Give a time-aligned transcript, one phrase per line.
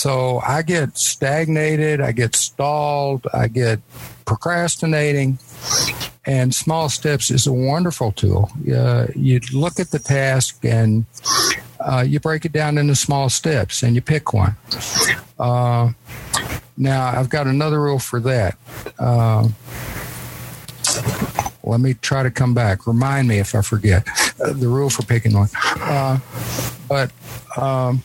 [0.00, 3.80] so I get stagnated, I get stalled, I get
[4.24, 5.38] procrastinating.
[6.24, 8.50] And small steps is a wonderful tool.
[8.74, 11.04] Uh, you look at the task and
[11.80, 14.56] uh, you break it down into small steps and you pick one.
[15.38, 15.90] Uh,
[16.78, 18.56] now, I've got another rule for that.
[18.98, 19.48] Uh,
[21.62, 22.86] let me try to come back.
[22.86, 24.06] Remind me if I forget
[24.38, 25.50] the rule for picking one.
[25.78, 26.20] Uh,
[26.88, 27.12] but
[27.58, 28.02] um,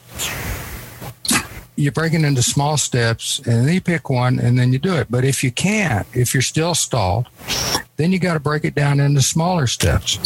[1.76, 4.96] you break it into small steps and then you pick one and then you do
[4.96, 5.08] it.
[5.10, 7.28] But if you can't, if you're still stalled,
[7.98, 10.20] then you got to break it down into smaller steps.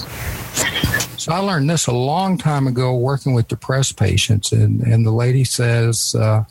[1.18, 5.12] So I learned this a long time ago working with depressed patients, and, and the
[5.12, 6.46] lady says, uh,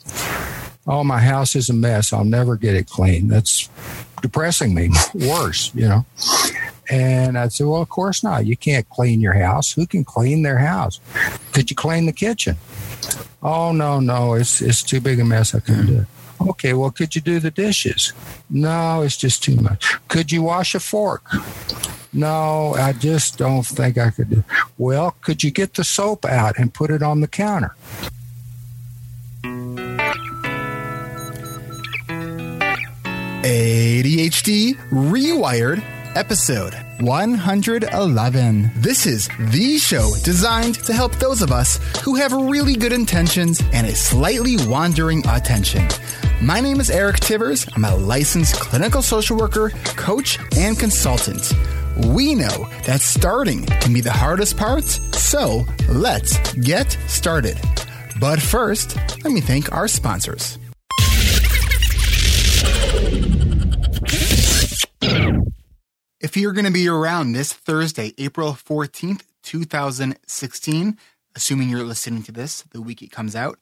[0.85, 2.13] "Oh, my house is a mess.
[2.13, 3.67] I'll never get it clean." That's
[4.21, 6.05] depressing me worse, you know.
[6.89, 8.45] And I said, Well, of course not.
[8.45, 9.71] You can't clean your house.
[9.71, 10.99] Who can clean their house?
[11.53, 12.57] Could you clean the kitchen?
[13.43, 14.33] Oh, no, no.
[14.33, 15.53] It's, it's too big a mess.
[15.53, 16.07] I couldn't do it.
[16.41, 18.13] Okay, well, could you do the dishes?
[18.49, 19.97] No, it's just too much.
[20.07, 21.23] Could you wash a fork?
[22.13, 24.43] No, I just don't think I could do.
[24.77, 27.75] Well, could you get the soap out and put it on the counter?
[33.43, 35.83] ADHD Rewired
[36.15, 38.71] episode 111.
[38.75, 43.61] This is the show designed to help those of us who have really good intentions
[43.73, 45.87] and a slightly wandering attention.
[46.41, 47.67] My name is Eric Tivers.
[47.75, 51.51] I'm a licensed clinical social worker, coach, and consultant.
[51.97, 57.57] We know that starting can be the hardest part, so let's get started.
[58.19, 60.58] But first, let me thank our sponsors.
[66.21, 70.97] If you're going to be around this Thursday, April 14th, 2016,
[71.33, 73.57] assuming you're listening to this the week it comes out,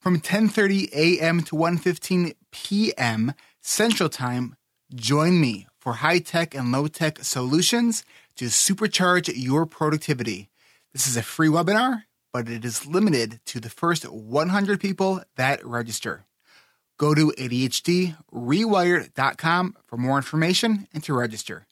[0.00, 1.44] from 10:30 a.m.
[1.44, 3.34] to 1:15 p.m.
[3.60, 4.56] Central Time,
[4.92, 10.48] join me for high-tech and low-tech solutions to supercharge your productivity.
[10.92, 15.64] This is a free webinar, but it is limited to the first 100 people that
[15.64, 16.24] register.
[16.98, 21.68] Go to ADHDrewired.com for more information and to register.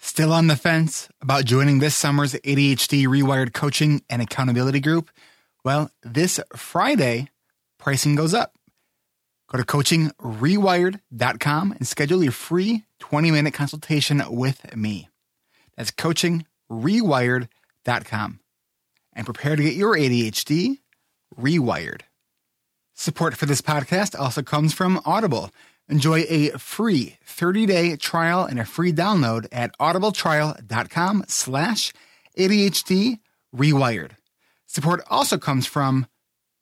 [0.00, 5.08] Still on the fence about joining this summer's ADHD Rewired coaching and accountability group?
[5.64, 7.28] Well, this Friday,
[7.78, 8.54] pricing goes up.
[9.48, 15.08] Go to coachingrewired.com and schedule your free 20 minute consultation with me.
[15.76, 18.40] That's coachingrewired.com.
[19.16, 20.78] And prepare to get your ADHD
[21.38, 22.00] rewired.
[22.94, 25.52] Support for this podcast also comes from Audible.
[25.88, 31.92] Enjoy a free 30-day trial and a free download at audibletrial.com slash
[32.38, 33.18] ADHD
[33.54, 34.12] rewired.
[34.66, 36.06] Support also comes from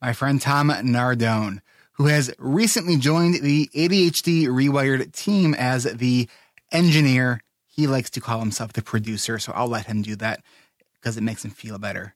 [0.01, 1.61] my friend Tom Nardone,
[1.93, 6.29] who has recently joined the ADHD Rewired team as the
[6.73, 7.41] engineer.
[7.67, 10.43] He likes to call himself the producer, so I'll let him do that
[10.95, 12.15] because it makes him feel better.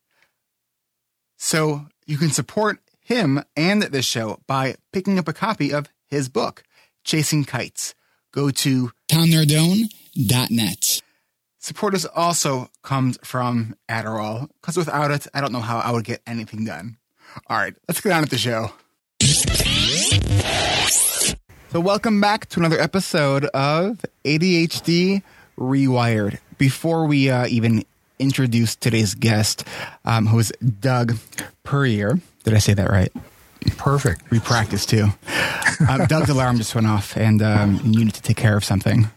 [1.36, 6.28] So you can support him and the show by picking up a copy of his
[6.28, 6.64] book,
[7.06, 7.94] Chasing Kites.
[8.32, 11.02] Go to tomnardone.net.
[11.60, 16.04] Support us also comes from Adderall, because without it, I don't know how I would
[16.04, 16.96] get anything done.
[17.46, 18.72] All right, let's get on with the show.
[21.70, 25.22] So, welcome back to another episode of ADHD
[25.56, 26.38] Rewired.
[26.58, 27.84] Before we uh, even
[28.18, 29.64] introduce today's guest,
[30.04, 31.16] um, who is Doug
[31.62, 33.12] Puryear, did I say that right?
[33.76, 34.30] Perfect.
[34.30, 35.08] We practiced too.
[35.88, 39.08] Uh, Doug's alarm just went off, and um, you need to take care of something.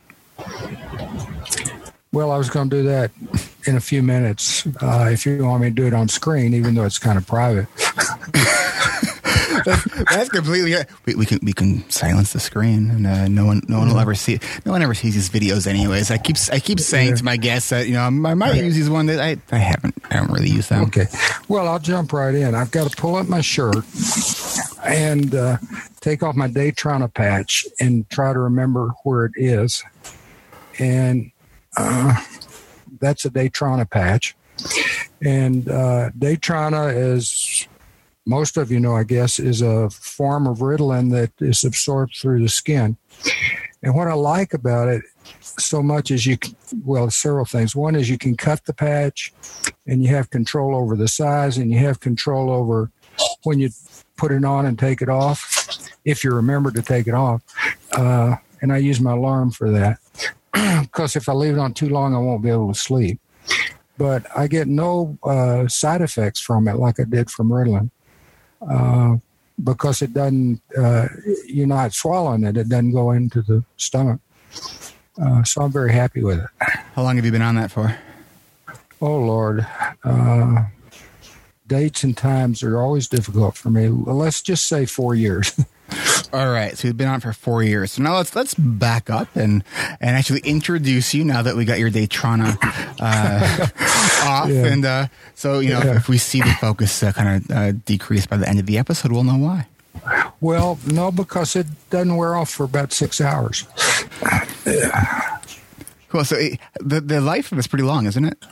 [2.12, 3.12] Well, I was going to do that
[3.66, 4.66] in a few minutes.
[4.82, 7.28] Uh, if you want me to do it on screen, even though it's kind of
[7.28, 7.68] private.
[9.66, 10.76] that's, that's, completely.
[11.06, 14.00] We, we, can we can silence the screen, and uh, no one no one will
[14.00, 14.40] ever see.
[14.66, 16.12] No one ever sees these videos, anyways.
[16.12, 18.90] I keep I keep saying to my guests that you know I might use these
[18.90, 20.84] one that I I haven't I haven't really used them.
[20.86, 21.06] Okay,
[21.48, 22.56] well I'll jump right in.
[22.56, 23.86] I've got to pull up my shirt
[24.86, 25.58] and uh,
[26.02, 29.84] take off my Daytrana patch and try to remember where it is,
[30.78, 31.32] and
[31.78, 32.16] uh,
[33.00, 34.36] that's a Daytrana patch.
[35.22, 37.68] And uh, Daytrana is
[38.30, 42.44] most of you know, I guess, is a form of Ritalin that is absorbed through
[42.44, 42.96] the skin.
[43.82, 45.02] And what I like about it
[45.42, 46.56] so much is you can,
[46.86, 47.76] well, several things.
[47.76, 49.34] One is you can cut the patch
[49.88, 52.92] and you have control over the size and you have control over
[53.44, 53.70] when you
[54.16, 57.42] put it on and take it off, if you remember to take it off.
[57.94, 59.98] Uh, and I use my alarm for that
[60.84, 63.20] because if I leave it on too long, I won't be able to sleep.
[63.98, 67.90] But I get no uh, side effects from it like I did from Ritalin.
[68.62, 69.18] Uh,
[69.64, 70.62] because it doesn't.
[70.78, 71.08] Uh,
[71.46, 74.22] you're not swallowing it; it doesn't go into the stomach.
[75.22, 76.50] Uh, so I'm very happy with it.
[76.96, 77.98] How long have you been on that for?
[79.02, 79.66] Oh Lord,
[80.04, 80.66] uh,
[81.68, 83.88] dates and times are always difficult for me.
[83.88, 85.60] Let's just say four years.
[86.32, 87.94] All right, so you've been on for four years.
[87.94, 89.64] So now let's let's back up and
[90.00, 91.24] and actually introduce you.
[91.24, 92.58] Now that we got your Daytrana
[93.00, 94.66] uh, off, yeah.
[94.66, 95.96] and uh, so you know yeah.
[95.96, 98.78] if we see the focus uh, kind of uh, decrease by the end of the
[98.78, 99.68] episode, we'll know why.
[100.40, 103.66] Well, no, because it doesn't wear off for about six hours.
[106.10, 106.26] Cool.
[106.26, 108.44] So it, the the life of it's pretty long, isn't it?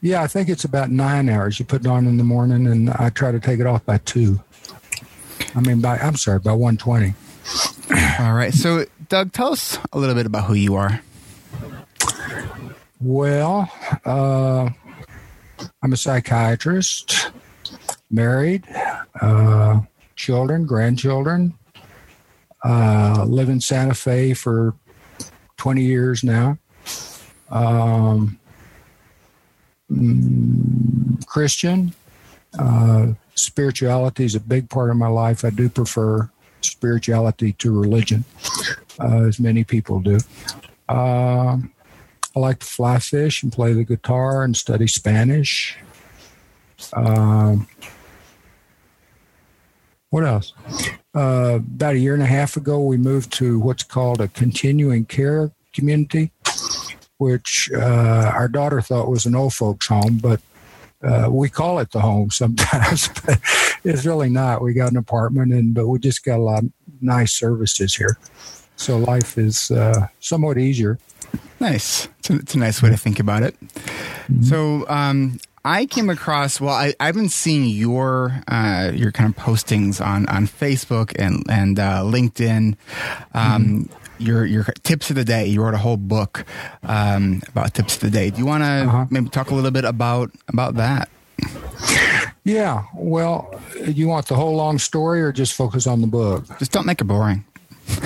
[0.00, 1.58] Yeah, I think it's about nine hours.
[1.58, 3.98] You put it on in the morning, and I try to take it off by
[3.98, 4.40] two.
[5.54, 7.14] I mean, by I'm sorry, by one twenty.
[8.18, 8.52] All right.
[8.52, 11.00] So, Doug, tell us a little bit about who you are.
[13.00, 13.70] Well,
[14.04, 14.68] uh,
[15.82, 17.30] I'm a psychiatrist,
[18.10, 18.64] married,
[19.20, 19.80] uh,
[20.16, 21.54] children, grandchildren.
[22.62, 24.74] Uh, live in Santa Fe for
[25.56, 26.58] 20 years now.
[27.50, 28.38] Um,
[29.90, 31.94] mm, Christian.
[33.40, 35.44] Spirituality is a big part of my life.
[35.44, 38.24] I do prefer spirituality to religion,
[39.00, 40.18] uh, as many people do.
[40.88, 41.56] Uh,
[42.36, 45.76] I like to fly fish and play the guitar and study Spanish.
[46.92, 47.66] Um,
[50.10, 50.52] what else?
[51.14, 55.06] Uh, about a year and a half ago, we moved to what's called a continuing
[55.06, 56.30] care community,
[57.18, 60.40] which uh, our daughter thought was an old folks' home, but
[61.02, 63.40] uh, we call it the home sometimes, but
[63.84, 64.62] it's really not.
[64.62, 66.70] We got an apartment, and but we just got a lot of
[67.00, 68.18] nice services here,
[68.76, 70.98] so life is uh, somewhat easier.
[71.58, 72.08] Nice.
[72.18, 73.54] It's a, it's a, nice way to think about it.
[73.60, 74.42] Mm-hmm.
[74.42, 79.42] So, um, I came across well, I, I've been seeing your uh, your kind of
[79.42, 82.76] postings on on Facebook and and uh, LinkedIn.
[83.34, 85.46] Um, mm-hmm your your tips of the day.
[85.46, 86.44] You wrote a whole book
[86.82, 88.30] um, about tips of the day.
[88.30, 89.06] Do you want to uh-huh.
[89.10, 91.08] maybe talk a little bit about about that?
[92.44, 92.84] Yeah.
[92.94, 96.44] Well, you want the whole long story or just focus on the book?
[96.58, 97.44] Just don't make it boring.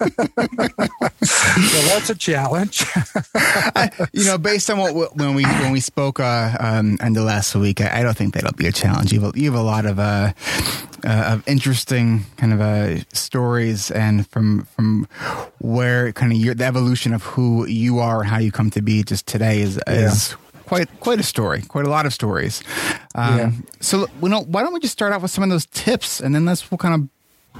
[1.88, 2.84] that's a challenge.
[3.34, 7.24] I, you know, based on what when we when we spoke uh, um, end of
[7.24, 9.12] last week, I, I, don't think that'll be a challenge.
[9.12, 10.32] You have, you have a lot of uh,
[11.04, 15.06] uh, of interesting kind of uh, stories, and from from
[15.58, 18.82] where kind of your, the evolution of who you are and how you come to
[18.82, 20.06] be just today is yeah.
[20.06, 20.36] is
[20.66, 22.62] quite quite a story, quite a lot of stories.
[23.14, 23.50] Um, yeah.
[23.80, 26.34] So, you know, why don't we just start off with some of those tips, and
[26.34, 27.08] then let's we'll kind of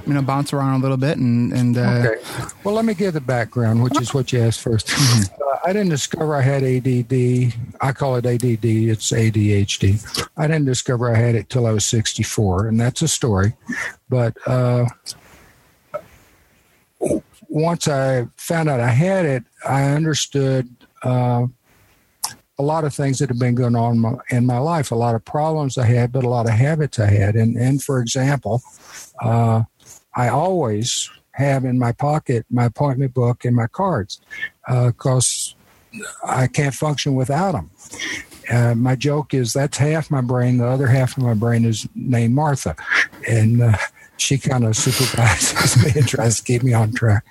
[0.05, 2.21] you know bounce around a little bit and and uh, okay.
[2.63, 5.43] well let me give the background which is what you asked 1st mm-hmm.
[5.43, 10.65] uh, i didn't discover i had add i call it add it's adhd i didn't
[10.65, 13.53] discover i had it till i was 64 and that's a story
[14.09, 14.85] but uh,
[17.49, 20.69] once i found out i had it i understood
[21.03, 21.45] uh,
[22.59, 25.25] a lot of things that have been going on in my life, a lot of
[25.25, 27.35] problems I had, but a lot of habits I had.
[27.35, 28.61] And, and for example,
[29.19, 29.63] uh,
[30.15, 34.19] I always have in my pocket my appointment book and my cards
[34.67, 35.55] because
[35.95, 37.69] uh, I can't function without them.
[38.49, 40.57] Uh, my joke is that's half my brain.
[40.57, 42.75] The other half of my brain is named Martha,
[43.27, 43.77] and uh,
[44.17, 47.23] she kind of supervises me and tries to keep me on track.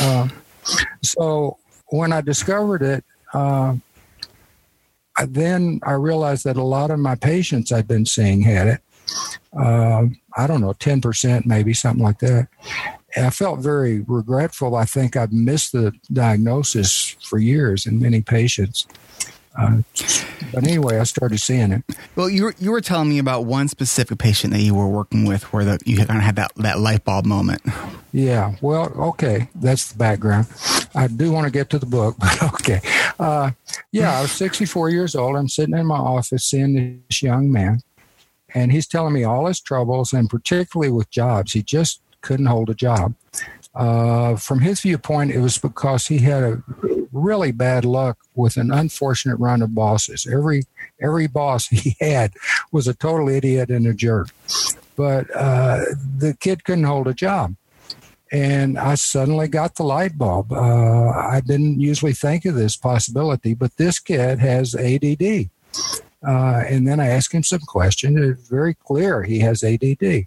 [0.00, 0.28] Uh,
[1.02, 1.58] so
[1.88, 3.76] when I discovered it, uh,
[5.26, 8.80] then I realized that a lot of my patients I'd been seeing had it,
[9.56, 12.48] uh, I don't know, 10% maybe, something like that.
[13.16, 14.76] And I felt very regretful.
[14.76, 18.86] I think I've missed the diagnosis for years in many patients.
[19.58, 19.82] Uh,
[20.54, 21.82] but anyway, I started seeing it.
[22.14, 25.24] Well, you were, you were telling me about one specific patient that you were working
[25.24, 27.60] with where the, you kind of had that, that light bulb moment.
[28.12, 30.46] Yeah, well, okay, that's the background.
[30.94, 32.80] I do want to get to the book, but okay.
[33.18, 33.50] Uh,
[33.90, 35.36] yeah, I was 64 years old.
[35.36, 37.80] I'm sitting in my office seeing this young man
[38.54, 41.52] and he's telling me all his troubles, and particularly with jobs.
[41.52, 43.14] He just couldn't hold a job.
[43.74, 46.62] Uh, from his viewpoint, it was because he had a
[47.12, 50.26] really bad luck with an unfortunate run of bosses.
[50.26, 50.64] Every
[51.00, 52.32] every boss he had
[52.72, 54.28] was a total idiot and a jerk.
[54.96, 55.84] But uh,
[56.18, 57.54] the kid couldn't hold a job.
[58.32, 60.52] And I suddenly got the light bulb.
[60.52, 65.50] Uh, I didn't usually think of this possibility, but this kid has ADD.
[66.26, 68.18] Uh, and then I asked him some questions.
[68.18, 70.26] It's very clear he has ADD.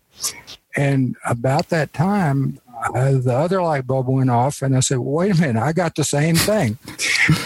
[0.75, 2.59] And about that time,
[2.93, 5.95] uh, the other light bulb went off, and I said, "Wait a minute, I got
[5.95, 6.77] the same thing."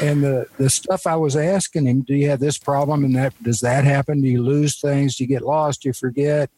[0.01, 3.33] and the the stuff I was asking him, "Do you have this problem?" and that
[3.43, 4.21] does that happen?
[4.21, 5.17] Do you lose things?
[5.17, 5.81] Do you get lost?
[5.81, 6.49] Do you forget?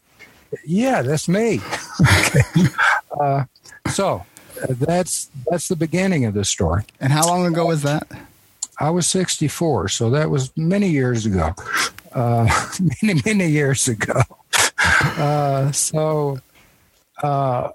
[0.65, 1.60] Yeah, that's me.
[3.19, 3.46] uh,
[3.89, 4.25] so
[4.69, 6.84] that's that's the beginning of the story.
[7.00, 8.08] And how long ago was that?
[8.79, 11.53] I was 64, so that was many years ago.
[12.13, 12.50] Uh,
[13.03, 14.21] many many years ago.
[14.79, 16.39] Uh, so
[17.21, 17.69] uh,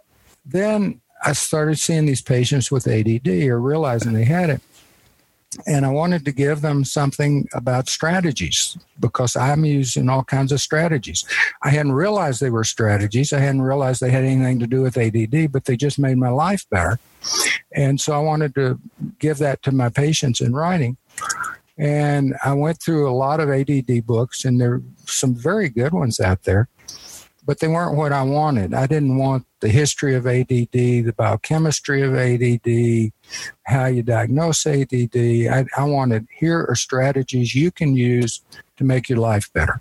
[0.45, 4.63] then I started seeing these patients with ADD or realizing they had it.
[5.67, 10.61] And I wanted to give them something about strategies because I'm using all kinds of
[10.61, 11.25] strategies.
[11.63, 13.33] I hadn't realized they were strategies.
[13.33, 16.31] I hadn't realized they had anything to do with ADD, but they just made my
[16.31, 16.99] life better.
[17.73, 18.79] And so I wanted to
[19.19, 20.97] give that to my patients in writing.
[21.77, 25.93] And I went through a lot of ADD books, and there are some very good
[25.93, 26.69] ones out there
[27.47, 28.75] but they weren't what I wanted.
[28.75, 33.13] I didn't want the history of ADD, the biochemistry of ADD,
[33.63, 35.17] how you diagnose ADD.
[35.17, 38.43] I, I wanted here are strategies you can use
[38.77, 39.81] to make your life better.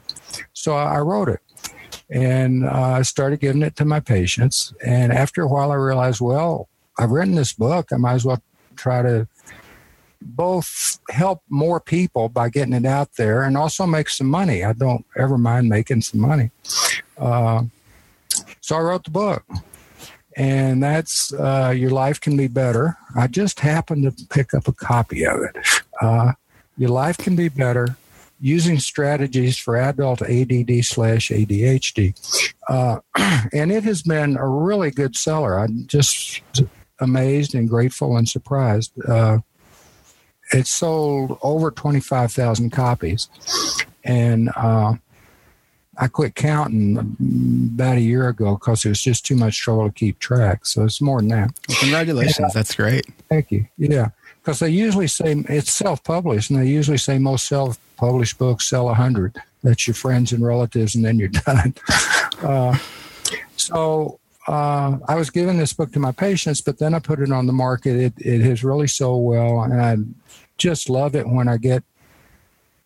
[0.54, 1.42] So I wrote it
[2.10, 4.74] and I uh, started giving it to my patients.
[4.86, 7.92] And after a while, I realized, well, I've written this book.
[7.92, 8.42] I might as well
[8.78, 9.28] try to
[10.22, 14.64] both help more people by getting it out there and also make some money.
[14.64, 16.52] I don't ever mind making some money.
[17.18, 17.64] Uh,
[18.62, 19.44] so I wrote the book,
[20.36, 22.98] and that's uh, Your Life Can Be Better.
[23.16, 25.58] I just happened to pick up a copy of it.
[26.02, 26.34] Uh,
[26.78, 27.96] Your Life Can Be Better
[28.40, 32.14] using strategies for adult ADD slash ADHD.
[32.68, 33.00] Uh,
[33.54, 35.58] and it has been a really good seller.
[35.58, 36.42] I'm just
[37.00, 38.92] amazed and grateful and surprised.
[39.08, 39.40] Uh,
[40.52, 43.30] it sold over 25,000 copies.
[44.04, 44.96] And uh,
[45.98, 46.98] I quit counting
[47.76, 50.66] about a year ago because it was just too much trouble to keep track.
[50.66, 51.52] So it's more than that.
[51.70, 52.40] Well, congratulations.
[52.40, 52.50] Yeah.
[52.54, 53.06] That's great.
[53.30, 53.68] Thank you.
[53.78, 54.10] Yeah.
[54.42, 58.68] Because they usually say it's self published, and they usually say most self published books
[58.68, 59.38] sell 100.
[59.64, 61.74] That's your friends and relatives, and then you're done.
[62.42, 62.78] Uh,
[63.56, 67.32] so uh, I was giving this book to my patients, but then I put it
[67.32, 67.96] on the market.
[67.96, 69.98] It, it has really sold well, and I
[70.58, 71.84] just love it when I get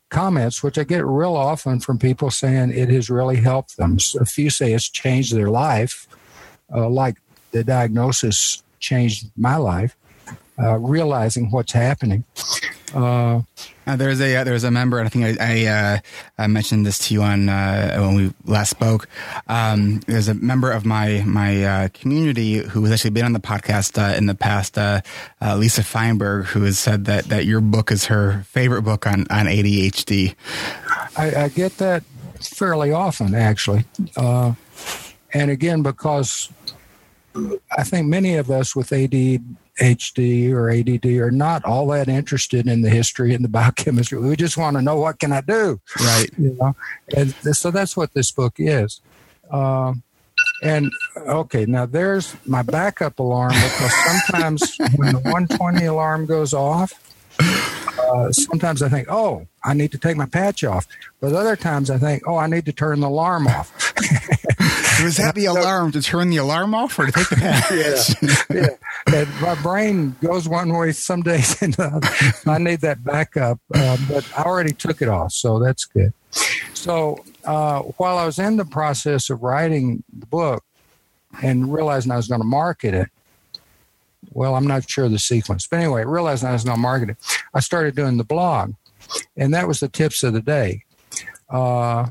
[0.09, 3.99] comments, which I get real often from people saying it has really helped them.
[3.99, 6.07] So a few say it's changed their life,
[6.73, 7.17] uh, like
[7.51, 9.97] the diagnosis changed my life,
[10.59, 12.23] uh, realizing what's happening.
[12.93, 13.41] Uh,
[13.85, 15.99] uh, there's a uh, there's a member, and I think I, I, uh,
[16.37, 19.07] I mentioned this to you on uh, when we last spoke.
[19.47, 23.39] Um, there's a member of my my uh, community who has actually been on the
[23.39, 28.43] podcast in the past, Lisa Feinberg, who has said that that your book is her
[28.47, 30.35] favorite book on on ADHD.
[31.17, 32.03] I, I get that
[32.41, 33.85] fairly often, actually,
[34.15, 36.49] and again because
[37.77, 39.13] I think many of us with AD
[39.79, 44.19] HD or ADD are not all that interested in the history and the biochemistry.
[44.19, 46.29] We just want to know what can I do, right?
[46.37, 46.75] You know,
[47.15, 49.01] and so that's what this book is.
[49.49, 49.93] Uh,
[50.63, 56.93] and okay, now there's my backup alarm because sometimes when the 120 alarm goes off,
[57.39, 60.87] uh, sometimes I think, oh, I need to take my patch off.
[61.19, 63.93] But other times I think, oh, I need to turn the alarm off.
[65.03, 67.35] Was that the alarm to turn the alarm off or to take the
[68.47, 68.49] patch?
[68.49, 68.67] yeah.
[69.13, 69.23] yeah.
[69.25, 71.75] And my brain goes one way some days and
[72.45, 73.59] I need that backup.
[73.73, 76.13] Uh, but I already took it off, so that's good.
[76.73, 80.63] So uh, while I was in the process of writing the book
[81.43, 83.09] and realizing I was going to market it,
[84.31, 85.67] well, I'm not sure the sequence.
[85.67, 87.17] But anyway, realizing I was going to market it,
[87.53, 88.73] I started doing the blog.
[89.35, 90.83] And that was the tips of the day.
[91.49, 92.07] Uh,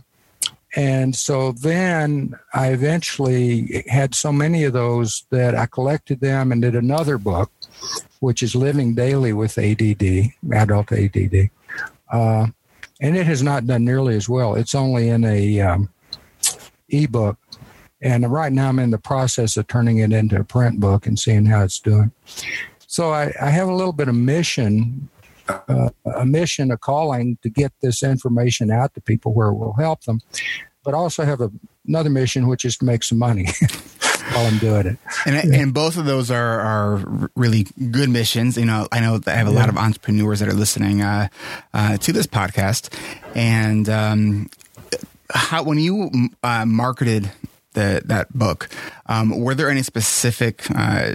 [0.76, 6.60] and so then I eventually had so many of those that I collected them and
[6.60, 7.50] did another book,
[8.20, 11.50] which is Living Daily with ADD, adult ADD.
[12.12, 12.48] Uh,
[13.00, 14.54] and it has not done nearly as well.
[14.54, 15.88] It's only in a um,
[16.90, 17.38] ebook,
[18.02, 21.18] and right now I'm in the process of turning it into a print book and
[21.18, 22.12] seeing how it's doing.
[22.86, 25.08] So I, I have a little bit of mission
[25.48, 29.74] uh, a mission, a calling to get this information out to people where it will
[29.74, 30.20] help them,
[30.84, 31.50] but also have a,
[31.86, 33.46] another mission, which is to make some money.
[34.32, 34.98] while I'm doing it.
[35.24, 38.56] And, and both of those are, are really good missions.
[38.56, 39.58] You know, I know I have a yeah.
[39.58, 41.28] lot of entrepreneurs that are listening uh,
[41.72, 42.92] uh, to this podcast.
[43.34, 44.50] And um,
[45.30, 47.30] how, when you uh, marketed
[47.74, 48.68] the, that book,
[49.06, 51.14] um, were there any specific uh,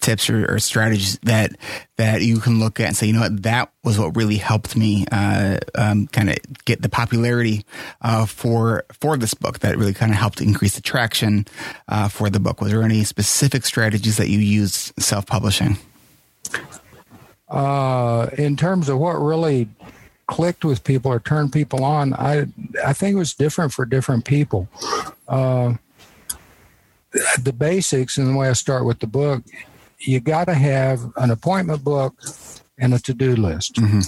[0.00, 1.52] tips or, or, strategies that
[1.96, 4.76] that you can look at and say, you know what, that was what really helped
[4.76, 7.64] me uh, um, kind of get the popularity
[8.02, 9.60] uh, for for this book.
[9.60, 11.46] That really kind of helped increase the traction
[11.88, 12.60] uh, for the book.
[12.60, 15.76] Was there any specific strategies that you used self publishing?
[17.48, 19.68] Uh, in terms of what really
[20.26, 22.46] clicked with people or turned people on, I
[22.84, 24.68] I think it was different for different people.
[25.28, 25.74] Uh,
[27.42, 29.42] the basics and the way I start with the book,
[30.00, 32.14] you got to have an appointment book
[32.78, 33.74] and a to do list.
[33.74, 34.00] Mm-hmm.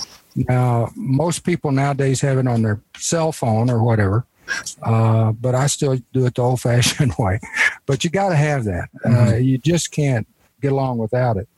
[0.49, 4.25] Now, most people nowadays have it on their cell phone or whatever,
[4.83, 7.39] uh, but I still do it the old fashioned way.
[7.87, 8.89] But you got to have that.
[9.05, 9.29] Uh, mm-hmm.
[9.29, 10.27] Uh, you just can't
[10.61, 11.49] get along without it.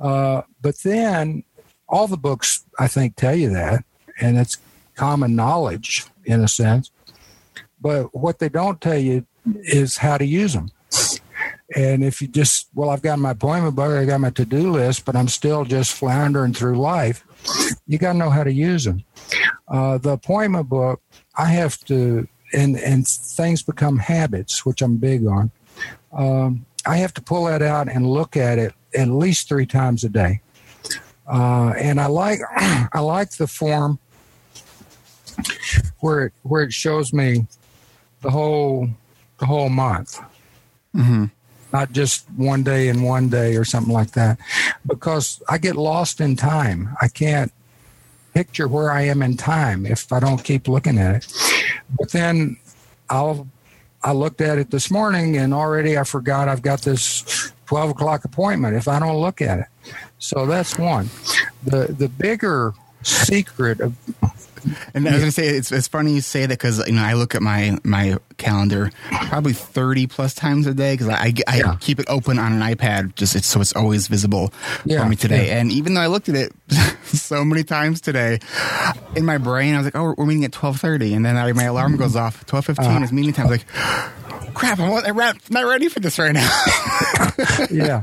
[0.00, 1.44] Uh, but then
[1.88, 3.84] all the books, I think, tell you that,
[4.20, 4.58] and it's
[4.94, 6.90] common knowledge in a sense.
[7.80, 10.70] But what they don't tell you is how to use them.
[11.76, 14.70] And if you just, well, I've got my appointment book, I got my to do
[14.72, 17.24] list, but I'm still just floundering through life,
[17.86, 19.04] you got to know how to use them.
[19.68, 21.02] Uh, the appointment book,
[21.36, 25.50] I have to, and, and things become habits, which I'm big on.
[26.12, 30.04] Um, I have to pull that out and look at it at least three times
[30.04, 30.40] a day.
[31.26, 33.98] Uh, and I like I like the form
[36.00, 37.46] where it where it shows me
[38.22, 38.88] the whole
[39.38, 40.18] the whole month.
[40.96, 41.26] Mm-hmm.
[41.72, 44.38] Not just one day and one day or something like that,
[44.86, 46.96] because I get lost in time.
[47.00, 47.52] I can't
[48.34, 51.32] picture where I am in time if I don't keep looking at it.
[51.98, 52.56] But then
[53.10, 53.48] I'll
[54.02, 58.24] I looked at it this morning and already I forgot I've got this 12 o'clock
[58.24, 59.66] appointment if I don't look at it.
[60.18, 61.10] So that's one.
[61.64, 63.94] The the bigger secret of
[64.94, 67.14] and I was gonna say it's it's funny you say that because you know I
[67.14, 71.76] look at my my calendar probably thirty plus times a day because I I yeah.
[71.80, 74.52] keep it open on an iPad just it's, so it's always visible
[74.84, 75.48] yeah, for me today.
[75.48, 75.58] Yeah.
[75.58, 76.52] And even though I looked at it
[77.04, 78.38] so many times today,
[79.16, 81.52] in my brain I was like, oh, we're meeting at twelve thirty, and then I,
[81.52, 83.46] my alarm goes off twelve fifteen uh, is meeting time.
[83.46, 84.90] I was like, crap, I'm
[85.50, 86.48] not ready for this right now.
[87.70, 88.00] yeah,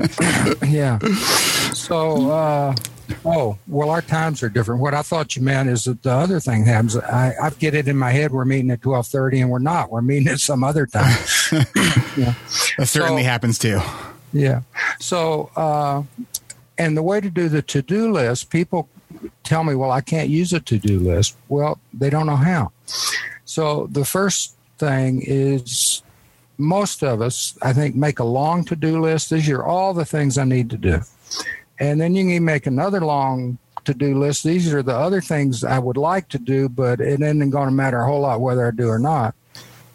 [0.66, 1.00] yeah.
[1.74, 2.32] So.
[2.32, 2.76] uh
[3.24, 4.82] Oh, well, our times are different.
[4.82, 6.98] What I thought you meant is that the other thing happens.
[6.98, 8.32] I, I get it in my head.
[8.32, 9.92] We're meeting at twelve thirty, and we're not.
[9.92, 11.18] We're meeting at some other time.
[12.16, 12.36] yeah.
[12.78, 13.80] That certainly so, happens too.
[14.34, 14.62] Yeah.
[15.00, 16.04] So, uh,
[16.78, 18.89] and the way to do the to-do list, people
[19.44, 22.72] tell me, "Well, I can't use a to-do list." Well, they don't know how.
[23.46, 26.04] So the first thing is
[26.58, 29.30] most of us, I think, make a long to-do list.
[29.30, 31.02] These are all the things I need to do.
[31.80, 34.44] And then you can make another long to do list.
[34.44, 37.74] These are the other things I would like to do, but it isn't going to
[37.74, 39.36] matter a whole lot whether I do or not.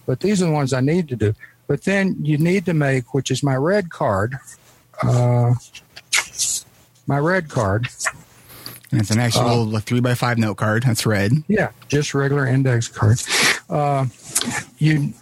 [0.06, 1.34] But these are the ones I need to do.
[1.66, 4.36] But then you need to make, which is my red card,
[5.02, 5.54] uh,
[7.06, 7.88] my red card.
[8.90, 10.82] And it's an actual uh, three by five note card.
[10.82, 11.32] That's red.
[11.46, 13.20] Yeah, just regular index card.
[13.68, 14.06] Uh,
[14.78, 15.12] you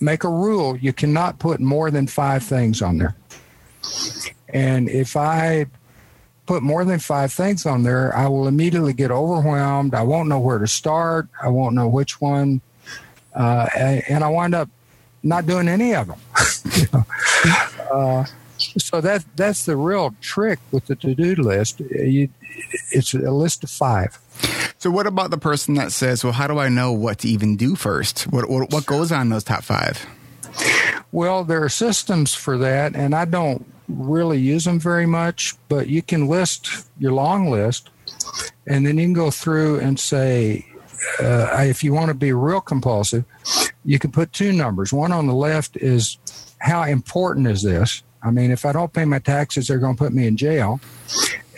[0.00, 3.14] make a rule: you cannot put more than five things on there.
[4.48, 5.66] And if I
[6.50, 9.94] put more than five things on there, I will immediately get overwhelmed.
[9.94, 11.28] I won't know where to start.
[11.40, 12.60] I won't know which one.
[13.32, 14.68] Uh, and I wind up
[15.22, 17.04] not doing any of them.
[17.92, 18.24] uh,
[18.58, 21.78] so that that's the real trick with the to-do list.
[21.78, 22.30] You,
[22.90, 24.18] it's a list of five.
[24.78, 27.56] So what about the person that says, "Well, how do I know what to even
[27.56, 28.22] do first?
[28.22, 30.04] What what, what goes on those top five?
[31.12, 35.88] Well, there are systems for that, and I don't really use them very much, but
[35.88, 37.90] you can list your long list
[38.66, 40.66] and then you can go through and say,
[41.20, 43.24] uh, if you want to be real compulsive,
[43.84, 44.92] you can put two numbers.
[44.92, 46.18] One on the left is
[46.58, 48.02] how important is this?
[48.22, 50.80] I mean, if I don't pay my taxes, they're going to put me in jail.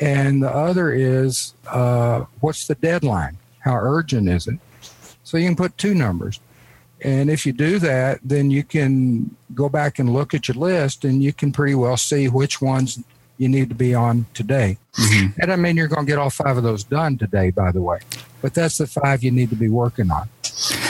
[0.00, 3.36] And the other is uh, what's the deadline?
[3.58, 4.58] How urgent is it?
[5.24, 6.40] So you can put two numbers.
[7.04, 11.04] And if you do that, then you can go back and look at your list
[11.04, 13.02] and you can pretty well see which ones
[13.38, 14.78] you need to be on today.
[14.94, 15.40] Mm-hmm.
[15.40, 17.82] And I mean, you're going to get all five of those done today, by the
[17.82, 17.98] way.
[18.40, 20.28] But that's the five you need to be working on.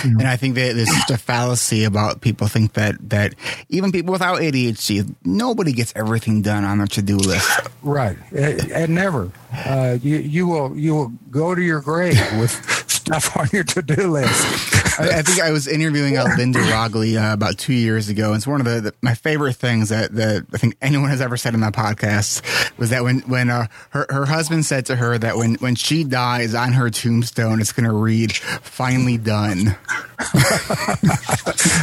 [0.02, 3.34] And I think that there's just a fallacy about people think that that
[3.68, 7.48] even people without ADHD, nobody gets everything done on their to do list.
[7.82, 9.30] Right, and never.
[9.52, 12.50] Uh, you you will you will go to your grave with
[12.90, 14.81] stuff on your to do list.
[14.98, 18.28] I, I, think I was interviewing uh, Linda Roggli uh, about two years ago.
[18.28, 21.20] And it's one of the, the, my favorite things that, that I think anyone has
[21.20, 22.42] ever said in that podcast
[22.78, 26.04] was that when when uh, her her husband said to her that when when she
[26.04, 29.58] dies on her tombstone, it's going to read "finally done."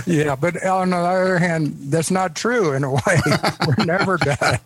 [0.05, 2.99] yeah, but on the other hand, that's not true in a way.
[3.67, 4.59] We're never done.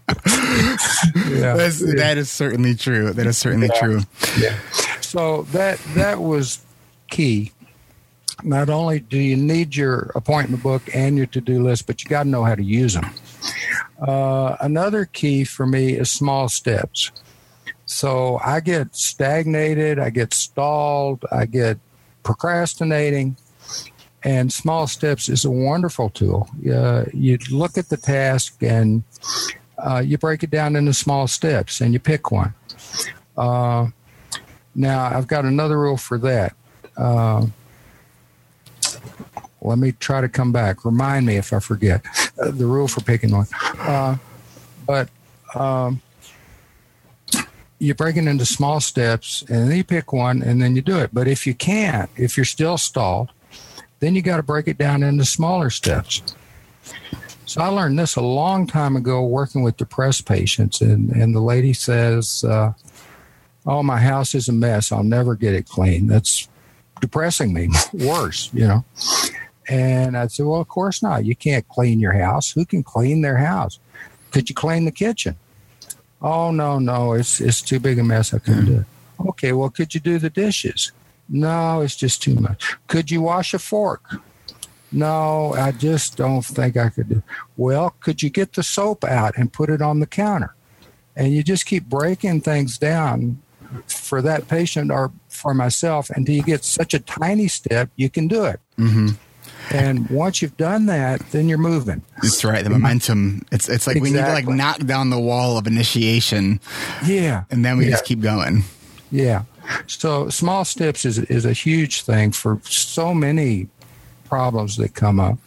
[1.28, 1.56] yeah.
[1.56, 3.14] That is certainly true.
[3.14, 3.80] That is certainly yeah.
[3.80, 4.02] true.
[4.38, 4.58] Yeah.
[5.02, 6.64] So that that was
[7.10, 7.53] key
[8.44, 12.10] not only do you need your appointment book and your to do list, but you
[12.10, 13.10] got to know how to use them.
[14.02, 17.12] Uh, another key for me is small steps.
[17.86, 21.78] So I get stagnated, I get stalled, I get
[22.24, 23.38] procrastinating.
[24.24, 26.50] And small steps is a wonderful tool.
[26.70, 29.04] Uh, you look at the task and
[29.78, 32.54] uh, you break it down into small steps and you pick one.
[33.36, 33.88] Uh,
[34.76, 36.56] now, I've got another rule for that.
[36.96, 37.48] Uh,
[39.64, 40.86] let me try to come back.
[40.86, 42.06] Remind me if I forget
[42.40, 43.48] uh, the rule for picking one.
[43.80, 44.18] Uh,
[44.86, 45.10] but
[45.56, 46.02] um,
[47.80, 50.98] you break it into small steps and then you pick one and then you do
[51.00, 51.10] it.
[51.14, 53.32] But if you can't, if you're still stalled,
[54.00, 56.22] then you got to break it down into smaller steps.
[57.46, 61.42] So I learned this a long time ago working with depressed patients, and, and the
[61.42, 62.74] lady says, uh,
[63.66, 64.92] "Oh, my house is a mess.
[64.92, 66.08] I'll never get it clean.
[66.08, 66.48] That's
[67.02, 68.86] depressing me worse, you know."
[69.70, 71.26] And I said, "Well, of course not.
[71.26, 72.52] You can't clean your house.
[72.52, 73.80] Who can clean their house?
[74.32, 75.36] Could you clean the kitchen?"
[76.22, 78.34] Oh no, no, it's it's too big a mess.
[78.34, 78.86] I couldn't do it.
[79.30, 80.92] Okay, well, could you do the dishes?
[81.30, 82.76] No, it's just too much.
[82.88, 84.04] Could you wash a fork?
[84.92, 87.24] No, I just don't think I could do.
[87.58, 90.54] Well, could you get the soap out and put it on the counter?
[91.16, 93.42] And you just keep breaking things down
[93.88, 98.28] for that patient or for myself until you get such a tiny step you can
[98.28, 98.60] do it.
[98.78, 99.10] Mm-hmm.
[99.72, 102.02] And once you've done that, then you're moving.
[102.22, 102.64] That's right.
[102.64, 103.46] The momentum.
[103.52, 106.60] It's it's like we need to like knock down the wall of initiation,
[107.06, 107.44] Yeah.
[107.50, 107.92] and then we Yeah.
[107.92, 108.64] just keep going.
[109.12, 109.44] Yeah.
[109.88, 113.68] So small steps is is a huge thing for so many
[114.26, 115.38] problems that come up.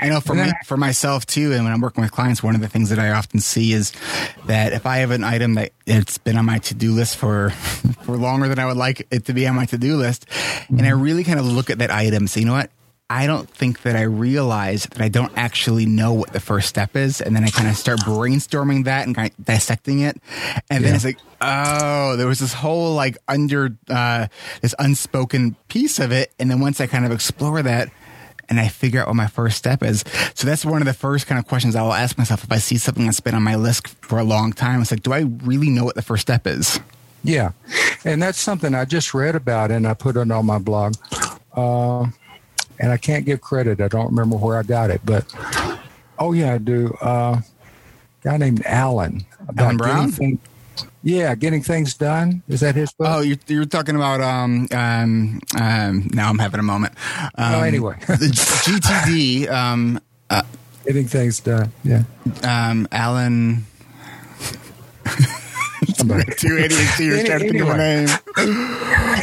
[0.00, 2.60] I know for me, for myself too, and when I'm working with clients, one of
[2.60, 3.92] the things that I often see is
[4.46, 7.50] that if I have an item that it's been on my to do list for
[8.02, 10.26] for longer than I would like it to be on my to do list,
[10.68, 11.00] and I Mm-hmm.
[11.00, 12.70] really kind of look at that item, and say, you know what.
[13.14, 16.96] I don't think that I realize that I don't actually know what the first step
[16.96, 17.20] is.
[17.20, 20.20] And then I kind of start brainstorming that and kind of dissecting it.
[20.68, 24.26] And then it's like, oh, there was this whole like under, uh,
[24.62, 26.32] this unspoken piece of it.
[26.40, 27.88] And then once I kind of explore that,
[28.48, 30.02] and I figure out what my first step is.
[30.34, 32.58] So that's one of the first kind of questions I will ask myself if I
[32.58, 34.82] see something that's been on my list for a long time.
[34.82, 36.80] It's like, do I really know what the first step is?
[37.22, 37.52] Yeah,
[38.04, 40.96] and that's something I just read about and I put it on my blog.
[41.54, 42.08] Uh,
[42.78, 45.24] and I can't give credit; I don't remember where I got it, but
[46.18, 46.96] oh yeah, I do.
[47.00, 47.40] Uh,
[48.22, 49.24] guy named Alan.
[49.56, 50.10] Alan Brown?
[50.10, 50.38] getting thing-
[51.04, 52.42] yeah, getting things done.
[52.48, 53.06] Is that his book?
[53.08, 56.94] Oh, you're, you're talking about, um, um, um, now I'm having a moment.
[57.36, 57.96] Um, Oh, anyway.
[58.08, 60.00] the GTD, um,
[60.86, 61.70] getting things done.
[61.84, 62.04] Yeah.
[62.42, 63.66] um, Alan.
[66.38, 68.06] two idiots here Any- trying to think of a anyway.
[68.06, 68.70] name.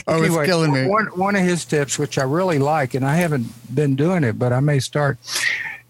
[0.08, 0.88] Oh, it's killing me.
[0.88, 4.40] One one of his tips, which I really like, and I haven't been doing it,
[4.40, 5.18] but I may start.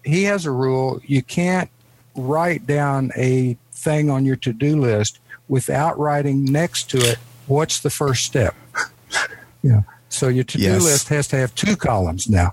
[0.04, 1.70] He has a rule: you can't
[2.14, 7.90] write down a thing on your to-do list without writing next to it what's the
[7.90, 8.54] first step.
[9.62, 9.82] yeah.
[10.08, 10.82] So your to-do Yes.
[10.82, 12.52] list has to have two columns now.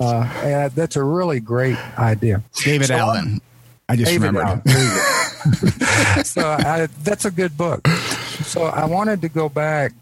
[0.00, 2.42] Uh, and that's a really great idea.
[2.62, 3.40] David So- Allen.
[3.88, 4.62] I just David remembered.
[4.66, 4.98] Allen.
[5.44, 5.78] There you
[6.16, 6.22] go.
[6.22, 7.86] so I, that's a good book.
[8.44, 9.92] So I wanted to go back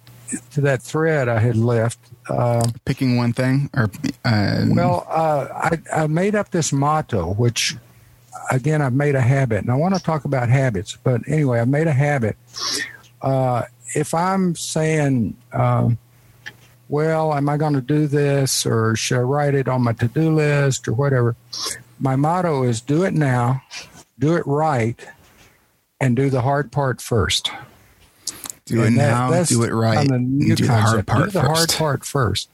[0.53, 1.99] to that thread I had left.
[2.29, 3.91] Uh, Picking one thing or,
[4.25, 7.77] uh, well, uh, I, I made up this motto, which
[8.51, 10.97] again I've made a habit, and I want to talk about habits.
[11.03, 12.37] But anyway, I've made a habit.
[13.21, 13.63] Uh,
[13.95, 15.99] if I'm saying, um,
[16.89, 20.35] "Well, am I going to do this, or should I write it on my to-do
[20.35, 21.37] list, or whatever?"
[21.99, 23.63] My motto is: do it now,
[24.19, 25.05] do it right,
[26.01, 27.51] and do the hard part first.
[28.67, 30.85] do it And that- now, that's do it right, kind of new do the hard
[31.07, 31.09] concept.
[31.09, 31.49] part Do the first.
[31.51, 32.49] hard part first.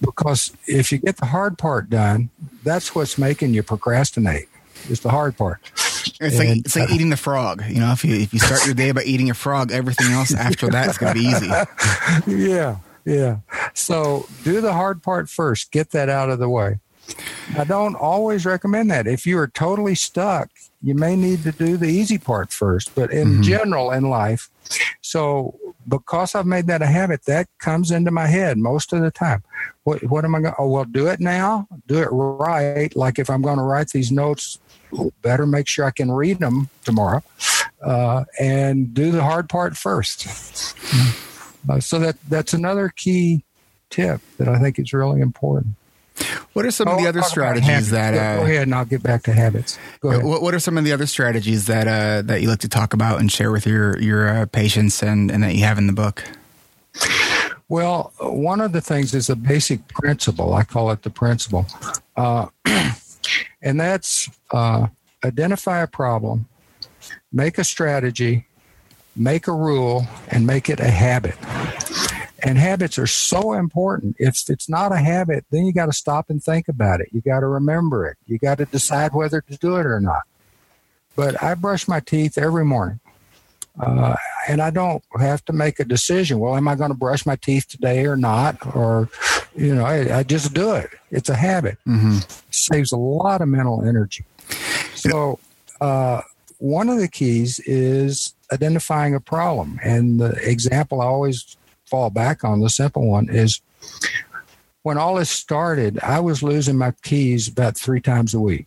[0.00, 2.30] Because if you get the hard part done,
[2.64, 4.48] that's what's making you procrastinate.
[4.88, 5.58] It's the hard part.
[6.18, 7.62] It's like And- it's like eating the frog.
[7.68, 10.32] You know, if you if you start your day by eating a frog, everything else
[10.34, 11.48] after that is going to be easy.
[12.50, 13.36] yeah, yeah.
[13.74, 15.70] So do the hard part first.
[15.70, 16.78] Get that out of the way.
[17.56, 19.06] I don't always recommend that.
[19.06, 20.50] If you are totally stuck,
[20.82, 22.94] you may need to do the easy part first.
[22.94, 23.42] But in Mhm.
[23.42, 24.48] general, in life,
[25.00, 29.10] so because I've made that a habit, that comes into my head most of the
[29.10, 29.42] time.
[29.84, 30.54] What, what am I going?
[30.54, 30.60] To?
[30.60, 31.66] Oh, well, do it now.
[31.88, 32.94] Do it right.
[32.94, 34.58] Like if I'm going to write these notes,
[35.22, 37.22] better make sure I can read them tomorrow,
[37.82, 40.26] uh, and do the hard part first.
[41.68, 43.44] Uh, so that that's another key
[43.90, 45.74] tip that I think is really important.
[46.60, 48.12] What are some of Oh, the other strategies that?
[48.12, 49.78] Uh, go ahead, and I'll get back to habits.
[50.00, 50.22] Go ahead.
[50.22, 52.92] What, what are some of the other strategies that uh, that you like to talk
[52.92, 55.94] about and share with your your uh, patients and, and that you have in the
[55.94, 56.22] book?
[57.70, 60.52] Well, one of the things is a basic principle.
[60.52, 61.64] I call it the principle,
[62.18, 62.48] uh,
[63.62, 64.88] and that's uh,
[65.24, 66.46] identify a problem,
[67.32, 68.44] make a strategy,
[69.16, 71.36] make a rule, and make it a habit.
[72.42, 74.16] And habits are so important.
[74.18, 77.08] If it's not a habit, then you got to stop and think about it.
[77.12, 78.16] You got to remember it.
[78.26, 80.22] You got to decide whether to do it or not.
[81.16, 83.00] But I brush my teeth every morning.
[83.78, 84.16] Uh,
[84.48, 86.38] and I don't have to make a decision.
[86.38, 88.58] Well, am I going to brush my teeth today or not?
[88.74, 89.08] Or,
[89.54, 90.90] you know, I, I just do it.
[91.10, 91.78] It's a habit.
[91.86, 92.18] Mm-hmm.
[92.50, 94.24] Saves a lot of mental energy.
[94.94, 95.38] So,
[95.80, 96.22] uh,
[96.58, 99.80] one of the keys is identifying a problem.
[99.82, 101.56] And the example I always
[101.90, 103.60] fall back on, the simple one, is
[104.82, 108.66] when all this started, I was losing my keys about three times a week.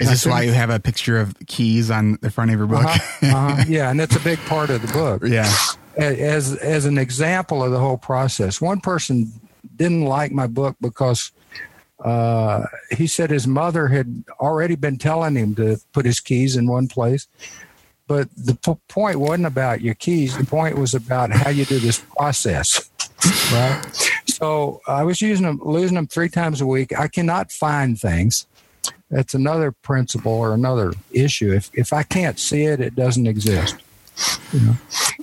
[0.00, 2.84] Is this why you have a picture of keys on the front of your book?
[2.84, 5.22] Uh-huh, uh-huh, yeah, and it's a big part of the book.
[5.24, 5.50] Yeah.
[5.96, 9.32] As as an example of the whole process, one person
[9.76, 11.32] didn't like my book because
[12.04, 16.66] uh, he said his mother had already been telling him to put his keys in
[16.66, 17.26] one place.
[18.08, 20.36] But the p- point wasn't about your keys.
[20.38, 22.88] The point was about how you do this process,
[23.52, 23.82] right?
[24.26, 26.96] So I was using them, losing them three times a week.
[26.96, 28.46] I cannot find things
[29.10, 31.52] that's another principle or another issue.
[31.52, 33.76] If if I can't see it, it doesn't exist.
[34.52, 34.76] You know?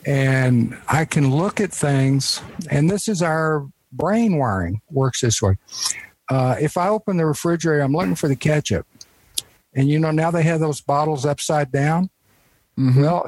[0.05, 5.57] And I can look at things, and this is our brain wiring works this way.
[6.29, 8.87] Uh, if I open the refrigerator, I'm looking for the ketchup,
[9.73, 12.09] and you know now they have those bottles upside down.
[12.77, 13.01] Mm-hmm.
[13.01, 13.23] Well,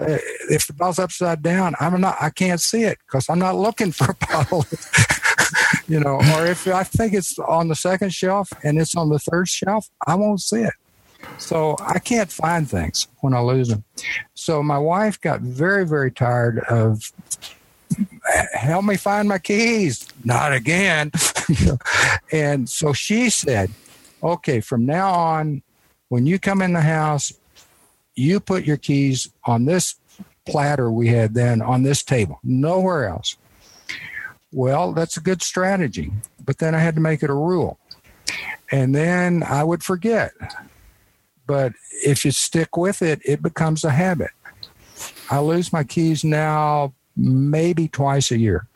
[0.50, 2.18] if the bottle's upside down, I'm not.
[2.20, 4.66] I can't see it because I'm not looking for a bottle.
[5.88, 9.20] you know, or if I think it's on the second shelf and it's on the
[9.20, 10.74] third shelf, I won't see it.
[11.38, 13.84] So I can't find things when I lose them.
[14.34, 17.12] So my wife got very, very tired of
[18.54, 20.08] help me find my keys.
[20.24, 21.12] Not again.
[22.32, 23.72] and so she said,
[24.24, 25.62] okay, from now on,
[26.10, 27.34] when you come in the house,
[28.16, 29.96] you put your keys on this
[30.46, 33.38] platter we had then on this table, nowhere else.
[34.52, 36.12] Well, that's a good strategy.
[36.44, 37.78] But then I had to make it a rule.
[38.72, 40.32] And then I would forget.
[41.48, 41.74] But
[42.06, 44.32] if you stick with it, it becomes a habit.
[45.30, 48.68] I lose my keys now maybe twice a year.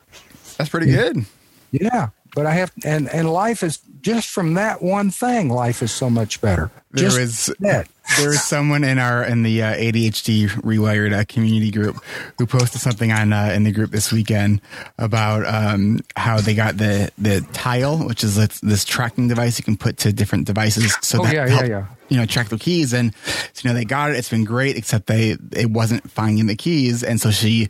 [0.58, 1.26] That's pretty good.
[1.72, 2.10] Yeah.
[2.36, 6.10] But I have, and, and life is just from that one thing, life is so
[6.10, 6.72] much better.
[6.92, 11.26] There just is that there was someone in our in the uh, ADHD Rewired uh,
[11.28, 12.04] community group
[12.38, 14.62] who posted something on uh, in the group this weekend
[14.98, 19.64] about um, how they got the the tile, which is this, this, tracking device you
[19.64, 21.86] can put to different devices, so oh, that yeah, help, yeah, yeah.
[22.10, 22.94] you know track the keys.
[22.94, 23.14] And
[23.54, 24.18] so, you know they got it.
[24.18, 27.70] It's been great, except they it wasn't finding the keys, and so she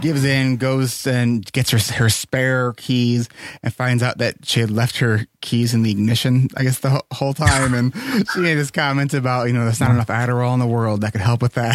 [0.00, 3.28] gives in, goes and gets her her spare keys,
[3.62, 6.48] and finds out that she had left her keys in the ignition.
[6.56, 7.94] I guess the whole time, and
[8.32, 11.12] she made this comment about you know there's not enough Adderall in the world that
[11.12, 11.74] could help with that.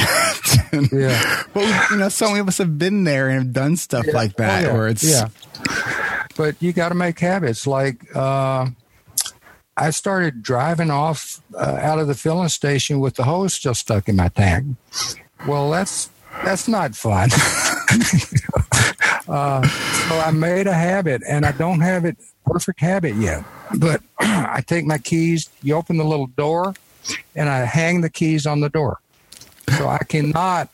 [0.71, 3.77] and, yeah, but you know so many of us have been there and have done
[3.77, 4.13] stuff yeah.
[4.13, 4.73] like that, oh, yeah.
[4.73, 5.29] where it's yeah.
[6.37, 8.15] But you got to make habits like.
[8.15, 8.67] Uh,
[9.77, 14.09] I started driving off uh, out of the filling station with the hose still stuck
[14.09, 14.75] in my tank.
[15.47, 16.09] Well, that's
[16.43, 17.29] that's not fun.
[19.27, 23.43] uh, so I made a habit, and I don't have it perfect habit yet.
[23.77, 26.73] But I take my keys, you open the little door,
[27.35, 28.99] and I hang the keys on the door.
[29.77, 30.69] So I cannot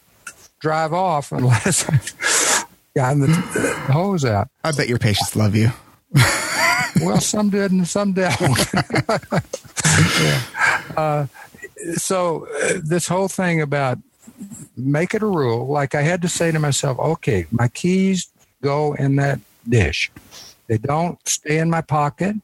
[0.59, 4.49] drive off unless I've gotten the, the hose out.
[4.63, 5.71] I bet your patients love you.
[7.01, 8.39] well, some did and some don't.
[10.19, 10.41] yeah.
[10.95, 11.27] uh,
[11.95, 13.99] so uh, this whole thing about
[14.75, 15.67] make it a rule.
[15.67, 18.27] Like I had to say to myself, okay, my keys
[18.61, 20.11] go in that dish.
[20.67, 22.35] They don't stay in my pocket.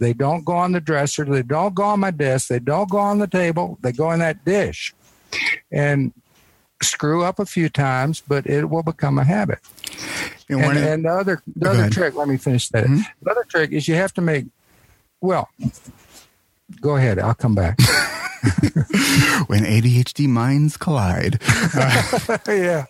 [0.00, 1.24] They don't go on the dresser.
[1.24, 2.48] They don't go on my desk.
[2.48, 3.78] They don't go on the table.
[3.82, 4.94] They go in that dish.
[5.70, 6.12] And
[6.82, 9.58] screw up a few times, but it will become a habit.
[10.48, 12.84] And, and, and the other the other trick, let me finish that.
[12.84, 13.02] Mm-hmm.
[13.22, 14.46] The other trick is you have to make
[15.20, 15.48] well,
[16.80, 17.78] go ahead, I'll come back.
[19.46, 21.38] when ADHD minds collide.
[21.74, 22.86] Uh, yeah.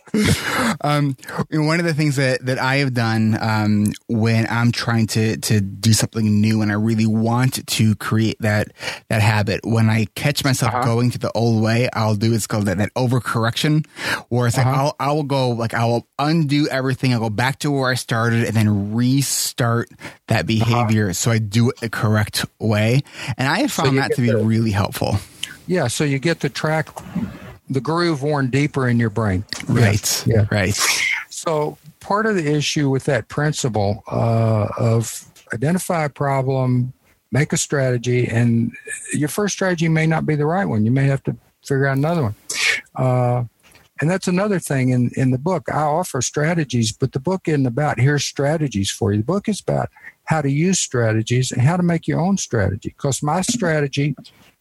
[0.81, 1.17] Um,
[1.51, 5.61] one of the things that, that I have done um, when I'm trying to to
[5.61, 8.69] do something new and I really want to create that
[9.09, 10.85] that habit, when I catch myself uh-huh.
[10.85, 13.85] going to the old way, I'll do it's called that, that overcorrection,
[14.29, 14.69] where it's uh-huh.
[14.69, 17.89] like I'll I will go like I will undo everything, I'll go back to where
[17.89, 19.89] I started, and then restart
[20.27, 20.43] that uh-huh.
[20.43, 21.13] behavior uh-huh.
[21.13, 23.01] so I do it the correct way.
[23.37, 25.17] And I have found so that to be the- really helpful.
[25.71, 26.89] Yeah, so you get the track,
[27.69, 29.45] the groove worn deeper in your brain.
[29.69, 29.93] Right.
[29.93, 30.27] Yes.
[30.27, 30.45] Yeah.
[30.51, 30.77] Right.
[31.29, 36.91] So part of the issue with that principle uh, of identify a problem,
[37.31, 38.73] make a strategy, and
[39.13, 40.83] your first strategy may not be the right one.
[40.83, 42.35] You may have to figure out another one.
[42.97, 43.45] Uh,
[44.01, 45.69] and that's another thing in, in the book.
[45.71, 49.19] I offer strategies, but the book isn't about here's strategies for you.
[49.19, 49.87] The book is about
[50.25, 52.89] how to use strategies and how to make your own strategy.
[52.89, 54.17] Because my strategy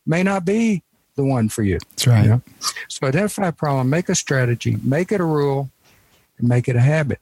[0.07, 0.85] may not be
[1.17, 1.79] the one for you.
[1.91, 2.23] That's right.
[2.25, 2.43] You know?
[2.89, 5.71] So identify a problem, make a strategy, make it a rule,
[6.39, 7.21] and make it a habit.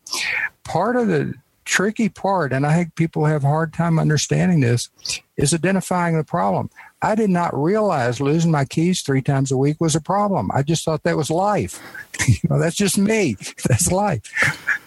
[0.64, 4.88] Part of the tricky part, and I think people have a hard time understanding this,
[5.36, 6.70] is identifying the problem.
[7.02, 10.50] I did not realize losing my keys three times a week was a problem.
[10.52, 11.80] I just thought that was life.
[12.26, 13.36] you know, that's just me.
[13.68, 14.22] That's life.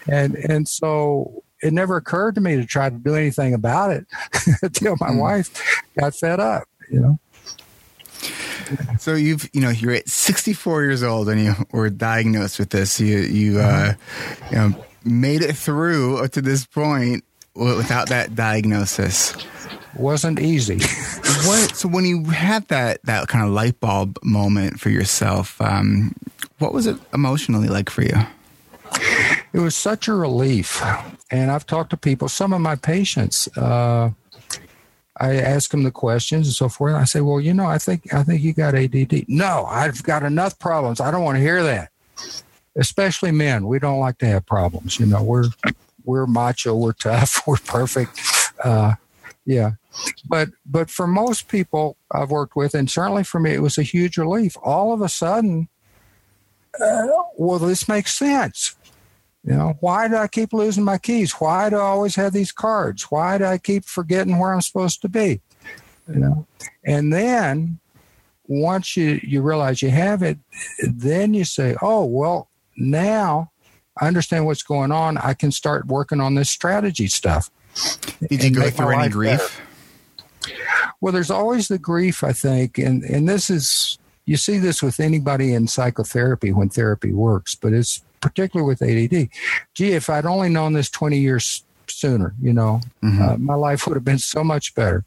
[0.08, 4.08] And and so it never occurred to me to try to do anything about it
[4.62, 5.20] until my mm.
[5.20, 7.20] wife got fed up, you know.
[9.00, 13.00] So you've you know you're at 64 years old and you were diagnosed with this.
[13.00, 13.94] You you uh,
[14.50, 17.24] you know made it through to this point
[17.56, 19.36] without that diagnosis.
[19.98, 20.76] Wasn't easy.
[21.46, 21.76] what?
[21.76, 26.16] So when you had that that kind of light bulb moment for yourself, um,
[26.60, 28.18] what was it emotionally like for you?
[29.54, 30.82] It was such a relief,
[31.30, 32.30] and I've talked to people.
[32.30, 33.50] Some of my patients.
[33.58, 34.12] Uh,
[35.22, 36.96] I ask them the questions and so forth.
[36.96, 39.26] I say, well, you know, I think I think you got ADD.
[39.28, 41.00] No, I've got enough problems.
[41.00, 41.92] I don't want to hear that.
[42.76, 45.00] Especially men, we don't like to have problems.
[45.00, 45.50] You know, we're
[46.06, 48.20] we're macho, we're tough, we're perfect.
[48.64, 48.96] Uh,
[49.46, 49.74] yeah,
[50.28, 53.84] but but for most people I've worked with, and certainly for me, it was a
[53.84, 54.58] huge relief.
[54.64, 55.70] All of a sudden,
[56.84, 57.08] uh,
[57.38, 58.76] well, this makes sense.
[59.44, 61.32] You know, why do I keep losing my keys?
[61.34, 63.04] Why do I always have these cards?
[63.04, 65.42] Why do I keep forgetting where I'm supposed to be?
[66.08, 66.48] You know,
[66.86, 67.80] and then
[68.48, 70.38] once you, you realize you have it,
[70.84, 73.52] then you say, oh, well, now
[73.98, 75.18] I understand what's going on.
[75.18, 77.50] I can start working on this strategy stuff.
[78.30, 79.40] Did you go through any grief?
[79.40, 80.54] Better.
[81.00, 85.00] Well, there's always the grief, I think, and and this is you see this with
[85.00, 89.30] anybody in psychotherapy when therapy works, but it's particularly with ADD.
[89.74, 93.22] Gee, if I'd only known this 20 years sooner, you know, mm-hmm.
[93.22, 95.04] uh, my life would have been so much better.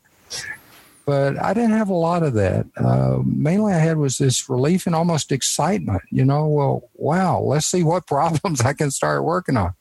[1.06, 2.66] But I didn't have a lot of that.
[2.76, 6.02] Uh, mainly, I had was this relief and almost excitement.
[6.10, 9.74] You know, well, wow, let's see what problems I can start working on.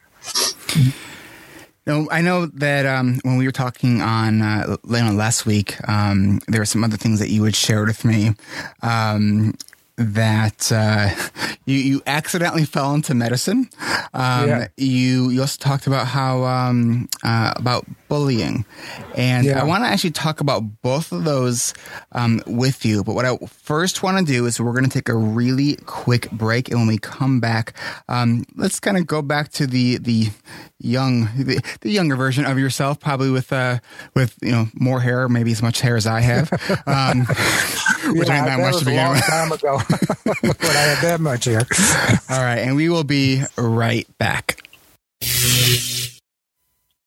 [1.85, 6.61] No, I know that um, when we were talking on uh, last week, um, there
[6.61, 8.35] were some other things that you had shared with me.
[8.81, 9.55] Um,
[9.97, 11.09] that uh,
[11.65, 13.69] you you accidentally fell into medicine.
[14.13, 14.67] Um, yeah.
[14.77, 18.65] You you also talked about how um, uh, about bullying,
[19.15, 19.61] and yeah.
[19.61, 21.73] I want to actually talk about both of those
[22.11, 23.03] um, with you.
[23.03, 26.29] But what I first want to do is we're going to take a really quick
[26.31, 27.77] break, and when we come back,
[28.07, 30.29] um, let's kind of go back to the the
[30.83, 33.79] young the, the, younger version of yourself, probably with uh,
[34.13, 36.51] with you know more hair, maybe as much hair as I have.
[36.85, 37.19] Um,
[38.15, 39.25] which yeah, ain't that much to begin with.
[39.25, 39.77] Time ago.
[40.41, 41.61] when I had that much hair.
[42.29, 44.61] All right, and we will be right back.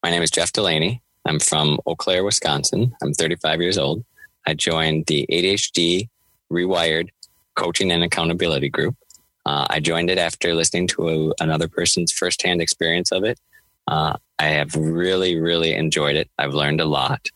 [0.02, 1.02] My name is Jeff Delaney.
[1.26, 2.94] I'm from Eau Claire, Wisconsin.
[3.02, 4.04] I'm 35 years old.
[4.46, 6.08] I joined the ADHD
[6.50, 7.08] Rewired
[7.56, 8.96] Coaching and Accountability Group.
[9.44, 13.38] Uh, I joined it after listening to a, another person's firsthand experience of it.
[13.87, 16.31] Uh, I have really, really enjoyed it.
[16.38, 17.29] I've learned a lot.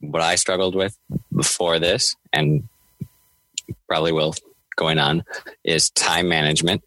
[0.00, 0.96] What I struggled with
[1.34, 2.68] before this, and
[3.88, 4.34] probably will
[4.76, 5.24] going on
[5.64, 6.84] is time management.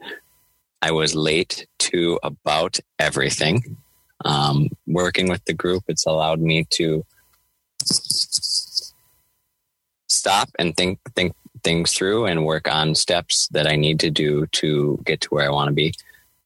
[0.82, 3.78] I was late to about everything.
[4.24, 7.04] Um, working with the group, it's allowed me to
[10.08, 14.48] stop and think think things through and work on steps that I need to do
[14.48, 15.94] to get to where I want to be.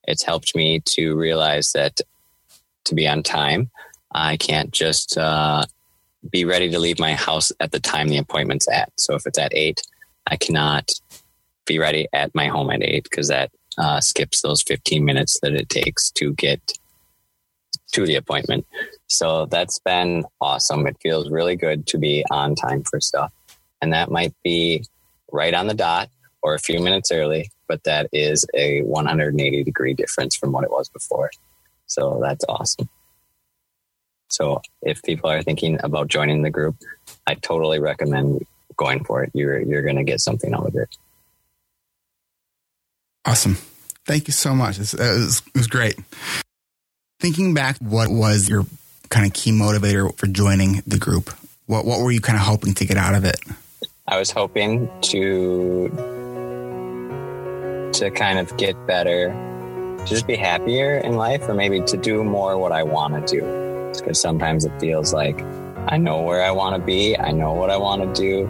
[0.07, 2.01] It's helped me to realize that
[2.85, 3.69] to be on time,
[4.13, 5.65] I can't just uh,
[6.29, 8.91] be ready to leave my house at the time the appointment's at.
[8.97, 9.81] So if it's at eight,
[10.27, 10.91] I cannot
[11.65, 15.53] be ready at my home at eight because that uh, skips those 15 minutes that
[15.53, 16.73] it takes to get
[17.91, 18.65] to the appointment.
[19.07, 20.87] So that's been awesome.
[20.87, 23.31] It feels really good to be on time for stuff.
[23.81, 24.85] And that might be
[25.31, 26.09] right on the dot
[26.41, 30.71] or a few minutes early, but that is a 180 degree difference from what it
[30.71, 31.29] was before.
[31.87, 32.89] So that's awesome.
[34.29, 36.75] So if people are thinking about joining the group,
[37.27, 39.31] I totally recommend going for it.
[39.33, 40.97] You're you're going to get something out of it.
[43.25, 43.57] Awesome.
[44.05, 44.75] Thank you so much.
[44.77, 45.97] It was, it was great.
[47.19, 48.65] Thinking back, what was your
[49.09, 51.31] kind of key motivator for joining the group?
[51.65, 53.39] What what were you kind of hoping to get out of it?
[54.07, 55.89] I was hoping to
[57.93, 59.29] to kind of get better,
[60.05, 63.91] just be happier in life, or maybe to do more what I want to do.
[63.97, 65.41] Because sometimes it feels like
[65.87, 68.47] I know where I want to be, I know what I want to do,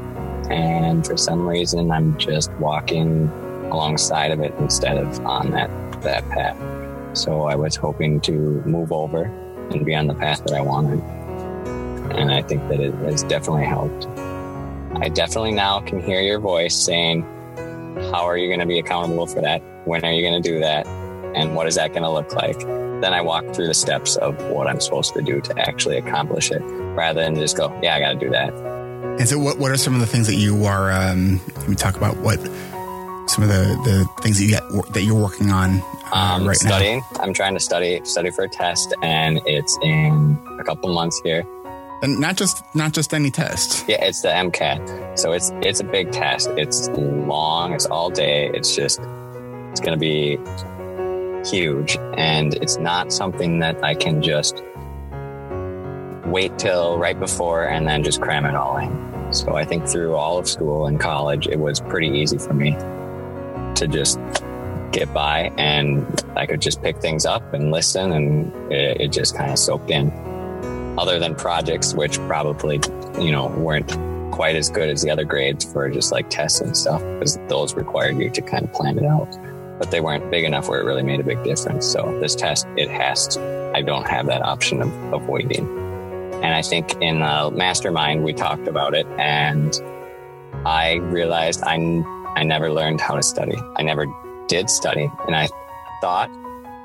[0.50, 3.30] and for some reason I'm just walking
[3.72, 5.70] alongside of it instead of on that
[6.02, 6.58] that path.
[7.18, 8.32] So I was hoping to
[8.66, 9.24] move over
[9.72, 11.00] and be on the path that I wanted,
[12.18, 14.08] and I think that it has definitely helped.
[15.02, 17.24] I definitely now can hear your voice saying,
[18.12, 19.62] "How are you going to be accountable for that?
[19.86, 20.88] When are you going to do that?
[21.36, 22.60] And what is that going to look like?"
[23.02, 26.50] Then I walk through the steps of what I'm supposed to do to actually accomplish
[26.52, 26.62] it,
[26.96, 28.54] rather than just go, "Yeah, I got to do that."
[29.20, 30.92] And so, what what are some of the things that you are?
[30.92, 32.40] Um, we talk about what
[33.28, 34.64] some of the, the things that you get
[34.94, 35.82] that you're working on
[36.14, 37.02] uh, Um, right studying.
[37.20, 41.44] I'm trying to study study for a test, and it's in a couple months here.
[42.04, 43.86] and not just not just any test.
[43.88, 45.18] Yeah, it's the MCAT.
[45.18, 46.50] So it's it's a big test.
[46.58, 47.74] It's long.
[47.74, 48.52] It's all day.
[48.54, 49.00] It's just
[49.72, 50.38] it's going to be
[51.46, 54.64] huge, and it's not something that I can just
[56.26, 59.34] wait till right before and then just cram it all in.
[59.34, 62.72] So I think through all of school and college, it was pretty easy for me
[63.76, 64.20] to just
[64.92, 69.36] get by, and I could just pick things up and listen, and it, it just
[69.36, 70.12] kind of soaked in
[70.98, 72.80] other than projects, which probably,
[73.20, 73.92] you know, weren't
[74.32, 77.74] quite as good as the other grades for just like tests and stuff, because those
[77.76, 79.38] required you to kind of plan it out.
[79.78, 81.86] But they weren't big enough where it really made a big difference.
[81.86, 85.68] So this test, it has to, I don't have that option of, of waiting.
[86.36, 89.74] And I think in uh, Mastermind, we talked about it, and
[90.66, 91.76] I realized I,
[92.36, 93.58] I never learned how to study.
[93.76, 94.06] I never
[94.48, 95.50] did study, and I
[96.02, 96.30] thought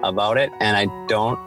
[0.03, 1.39] about it, and I don't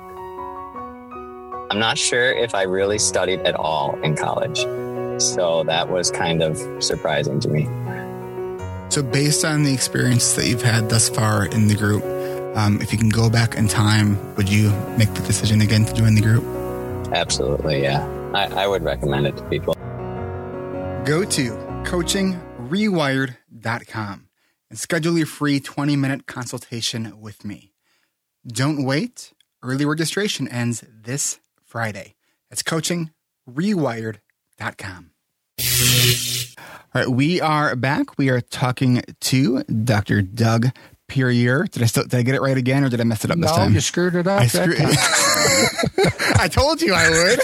[1.73, 4.59] I'm not sure if I really studied at all in college.
[5.19, 7.63] So that was kind of surprising to me.
[8.93, 12.03] So, based on the experience that you've had thus far in the group,
[12.55, 14.69] um, if you can go back in time, would you
[14.99, 16.43] make the decision again to join the group?
[17.11, 18.05] Absolutely, yeah.
[18.35, 19.73] I, I would recommend it to people.
[21.05, 21.53] Go to
[21.85, 24.27] coachingrewired.com
[24.69, 27.73] and schedule your free 20 minute consultation with me.
[28.45, 29.33] Don't wait.
[29.63, 32.13] Early registration ends this Friday.
[32.51, 35.09] That's coachingrewired.com.
[36.95, 38.17] All right, we are back.
[38.17, 40.21] We are talking to Dr.
[40.21, 40.67] Doug
[41.07, 41.65] Purier.
[41.65, 43.37] Did I still, did I get it right again, or did I mess it up
[43.39, 43.73] this No, time?
[43.73, 44.41] you screwed it up.
[44.41, 44.75] I, screw-
[46.39, 47.39] I told you I would.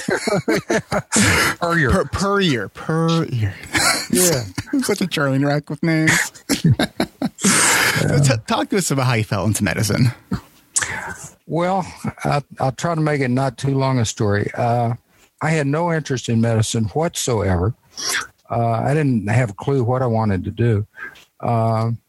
[1.80, 3.56] Your- Per, per year, per year.
[4.12, 4.44] yeah.
[4.84, 6.12] Such a Charlie Rack with names.
[6.52, 10.12] So t- talk to us about how you fell into medicine.
[11.48, 11.88] Well,
[12.24, 14.52] I, I'll try to make it not too long a story.
[14.56, 14.94] Uh,
[15.42, 17.74] I had no interest in medicine whatsoever.
[18.50, 20.88] Uh, I didn't have a clue what I wanted to do.
[21.40, 22.00] Um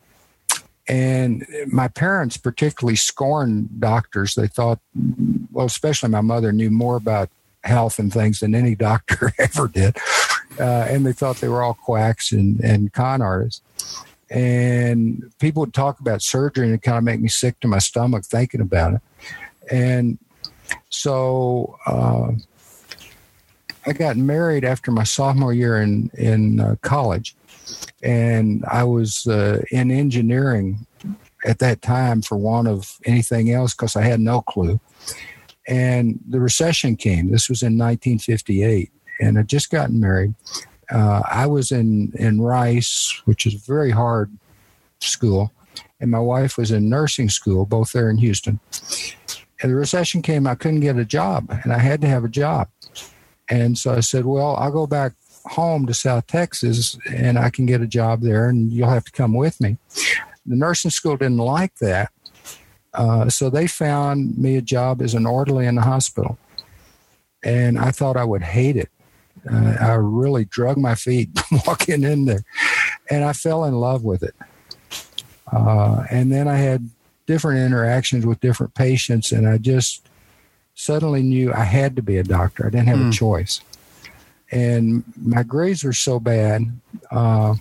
[0.91, 4.35] and my parents particularly scorned doctors.
[4.35, 4.81] They thought,
[5.53, 7.31] well, especially my mother knew more about
[7.63, 9.97] health and things than any doctor ever did.
[10.59, 13.63] Uh, and they thought they were all quacks and, and con artists.
[14.31, 17.79] And people would talk about surgery and it kind of make me sick to my
[17.79, 19.01] stomach thinking about it.
[19.71, 20.19] And
[20.89, 22.33] so uh,
[23.87, 27.35] I got married after my sophomore year in, in uh, college.
[28.03, 30.87] And I was uh, in engineering
[31.47, 34.81] at that time for want of anything else because I had no clue.
[35.67, 37.31] And the recession came.
[37.31, 38.91] This was in 1958.
[39.21, 40.35] And I'd just gotten married.
[40.91, 44.31] Uh, I was in, in Rice, which is a very hard
[45.01, 45.53] school,
[46.01, 48.59] and my wife was in nursing school, both there in Houston.
[49.63, 52.29] And the recession came, I couldn't get a job, and I had to have a
[52.29, 52.69] job.
[53.51, 55.13] And so I said, Well, I'll go back
[55.45, 59.13] home to South Texas and I can get a job there, and you'll have to
[59.13, 59.77] come with me.
[60.47, 62.13] The nursing school didn't like that.
[62.95, 66.39] Uh, so they found me a job as an orderly in the hospital.
[67.43, 68.91] And I thought I would hate it.
[69.51, 71.31] Uh, I really drug my feet
[71.67, 72.43] walking in there.
[73.11, 74.35] And I fell in love with it.
[75.51, 76.91] Uh, and then I had
[77.27, 80.07] different interactions with different patients, and I just
[80.81, 82.67] suddenly knew I had to be a doctor.
[82.67, 83.61] I didn't have a choice.
[84.51, 86.63] And my grades were so bad,
[87.11, 87.55] uh,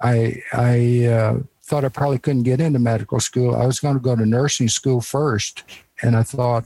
[0.00, 3.56] I I uh, thought I probably couldn't get into medical school.
[3.56, 5.64] I was going to go to nursing school first,
[6.02, 6.64] and I thought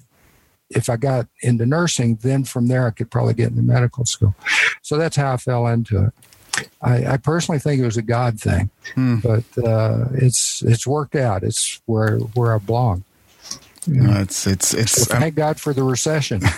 [0.70, 4.34] if I got into nursing, then from there I could probably get into medical school.
[4.82, 6.12] So that's how I fell into it.
[6.82, 9.18] I, I personally think it was a God thing, Hmm.
[9.20, 11.44] but uh, it's it's worked out.
[11.44, 13.04] It's where where I belong.
[13.86, 16.42] Know, it's it's So it's thank God for the recession.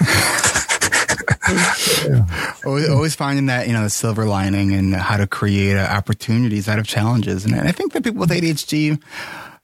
[2.64, 6.68] always, always finding that you know the silver lining and how to create uh, opportunities
[6.68, 7.44] out of challenges.
[7.44, 8.98] And I think that people with ADHD, you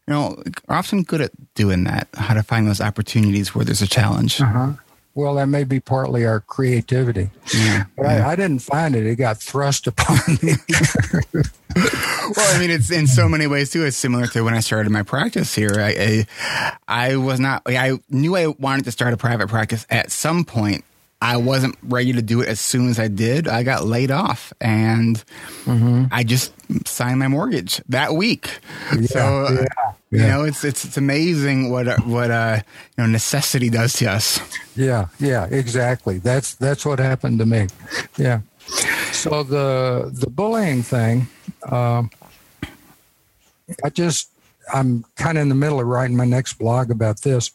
[0.07, 2.07] know, are often good at doing that.
[2.13, 4.41] How to find those opportunities where there's a challenge.
[4.41, 4.73] Uh-huh.
[5.17, 7.31] Well, that may be partly our creativity.
[7.51, 8.05] Yeah, But.
[8.05, 9.03] I, I didn't find it.
[9.07, 10.53] It got thrust upon me.
[11.75, 13.83] well, I mean, it's in so many ways too.
[13.83, 15.73] It's similar to when I started my practice here.
[15.79, 17.63] I, I, I was not.
[17.65, 20.85] I knew I wanted to start a private practice at some point.
[21.21, 23.47] I wasn't ready to do it as soon as I did.
[23.47, 25.23] I got laid off, and
[26.11, 26.53] I just
[26.87, 28.59] signed my mortgage that week.
[29.05, 29.65] so, uh,
[30.11, 32.59] yeah, you know, it's it's it's amazing what uh, what uh,
[32.97, 34.39] you know necessity does to us.
[34.75, 36.19] Yeah, yeah, exactly.
[36.19, 37.67] That's that's what happened to me.
[38.15, 38.41] Yeah.
[39.11, 41.27] So the the bullying thing,
[41.69, 42.11] um,
[43.83, 44.29] I just
[44.71, 47.51] I'm kind of in the middle of writing my next blog about this.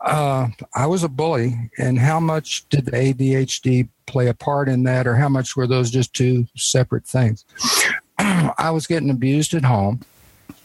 [0.00, 4.82] Uh, I was a bully, and how much did the ADHD play a part in
[4.84, 7.44] that, or how much were those just two separate things?
[8.18, 10.00] I was getting abused at home.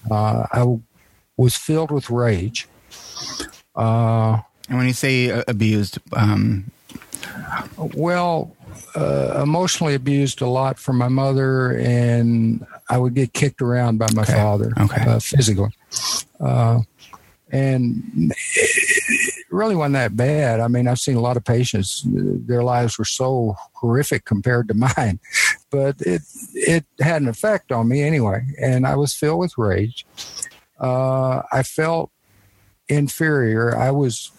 [0.10, 0.82] Uh, I w-
[1.38, 2.68] was filled with rage.
[3.76, 4.40] Uh,
[4.70, 6.72] And when you say uh, abused, um,
[7.78, 8.56] Well,
[8.96, 14.08] uh, emotionally abused a lot from my mother, and I would get kicked around by
[14.14, 14.34] my Okay.
[14.34, 15.02] father Okay.
[15.04, 15.70] uh, physically.
[16.40, 16.82] Uh,
[17.52, 18.34] and
[19.50, 20.60] really wasn't that bad.
[20.60, 24.74] I mean, I've seen a lot of patients; their lives were so horrific compared to
[24.98, 25.20] mine,
[25.70, 26.22] but it
[26.54, 28.46] it had an effect on me anyway.
[28.62, 30.06] And I was filled with rage.
[30.80, 32.12] Uh, I felt
[32.88, 33.76] inferior.
[33.76, 34.32] I was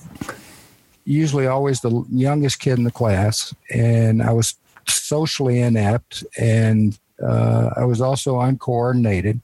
[1.04, 4.54] usually always the youngest kid in the class, and I was
[4.86, 9.40] socially inept, and uh, I was also uncoordinated,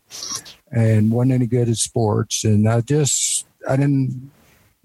[0.71, 4.31] and wasn't any good at sports, and I just I didn't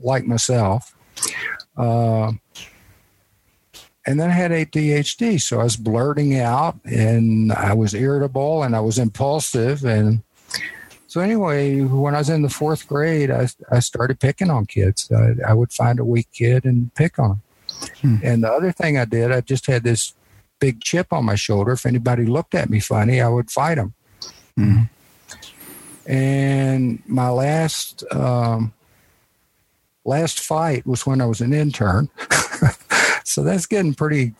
[0.01, 0.95] like myself.
[1.77, 2.33] Uh,
[4.05, 8.75] and then I had ADHD, so I was blurting out, and I was irritable, and
[8.75, 10.23] I was impulsive, and
[11.09, 15.11] so anyway, when I was in the fourth grade, I, I started picking on kids.
[15.11, 17.41] I, I would find a weak kid and pick on
[18.03, 18.21] them.
[18.23, 20.13] And the other thing I did, I just had this
[20.59, 21.71] big chip on my shoulder.
[21.71, 23.95] If anybody looked at me funny, I would fight them.
[24.55, 24.89] Mhm.
[26.05, 28.73] And my last um,
[30.05, 32.09] last fight was when I was an intern.
[33.23, 34.33] so that's getting pretty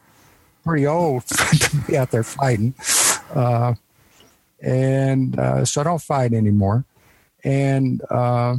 [0.64, 2.74] pretty old to be out there fighting.
[3.34, 3.74] Uh,
[4.62, 6.86] and uh, so I don't fight anymore.
[7.44, 8.58] And uh,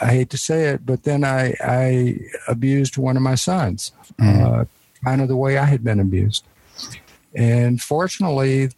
[0.00, 4.64] I hate to say it, but then I, I abused one of my sons, uh,
[5.04, 6.44] kind of the way I had been abused.
[7.34, 8.70] And fortunately,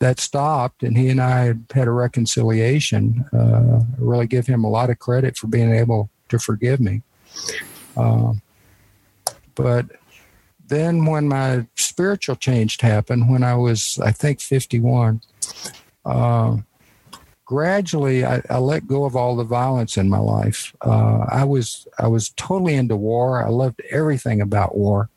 [0.00, 3.24] that stopped, and he and I had a reconciliation.
[3.32, 7.02] Uh, I really give him a lot of credit for being able to forgive me.
[7.96, 8.42] Um,
[9.54, 9.86] but
[10.70, 15.20] then when my spiritual change happened when i was i think 51
[16.06, 16.56] uh,
[17.44, 21.86] gradually I, I let go of all the violence in my life uh, i was
[21.98, 25.10] i was totally into war i loved everything about war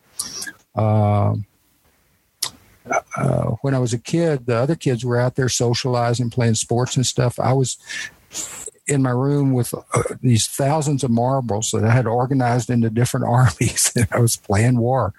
[0.76, 1.46] Um
[3.18, 6.96] uh, when i was a kid the other kids were out there socializing playing sports
[6.96, 7.78] and stuff i was
[8.88, 13.26] in my room with uh, these thousands of marbles that I had organized into different
[13.30, 15.14] armies, and I was playing war,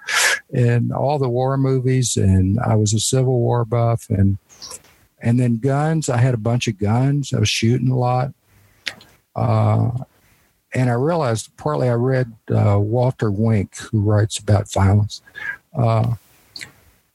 [0.52, 4.38] and all the war movies, and I was a Civil War buff, and
[5.20, 6.08] and then guns.
[6.08, 7.32] I had a bunch of guns.
[7.32, 8.34] I was shooting a lot,
[9.34, 9.90] uh,
[10.74, 15.22] and I realized partly I read uh, Walter Wink, who writes about violence.
[15.76, 16.14] Uh,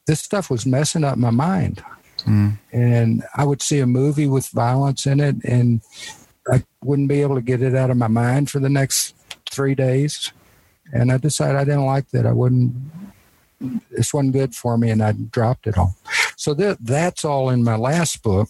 [0.10, 1.84] this stuff was messing up my mind
[2.72, 5.82] and I would see a movie with violence in it, and
[6.52, 9.16] I wouldn't be able to get it out of my mind for the next
[9.50, 10.32] three days.
[10.92, 12.26] And I decided I didn't like that.
[12.26, 12.76] I wouldn't.
[13.92, 15.96] This wasn't good for me, and I dropped it all.
[16.36, 18.50] So that that's all in my last book,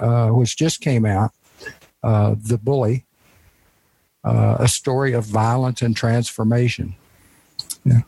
[0.00, 1.32] uh, which just came out,
[2.02, 3.06] uh, "The Bully,"
[4.24, 6.96] uh, a story of violence and transformation.
[7.84, 8.02] Yeah.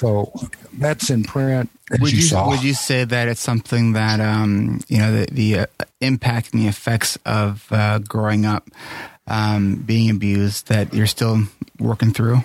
[0.00, 0.32] So
[0.78, 1.68] that's in print.
[1.90, 5.58] Would you, you would you say that it's something that um, you know the, the
[5.58, 5.66] uh,
[6.00, 8.66] impact and the effects of uh, growing up
[9.26, 11.42] um, being abused that you're still
[11.78, 12.38] working through?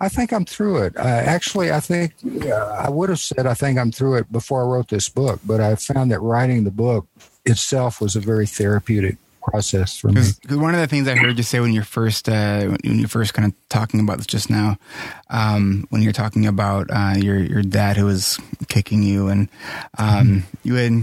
[0.00, 0.96] I think I'm through it.
[0.96, 4.62] Uh, actually, I think uh, I would have said I think I'm through it before
[4.62, 7.06] I wrote this book, but I found that writing the book
[7.44, 10.14] itself was a very therapeutic process for me.
[10.42, 13.06] Because one of the things I heard you say when you're first uh, when you
[13.06, 14.76] first kind of talking about this just now,
[15.30, 18.38] um, when you're talking about uh, your your dad who was
[18.68, 19.48] kicking you, and
[19.98, 21.02] um, you had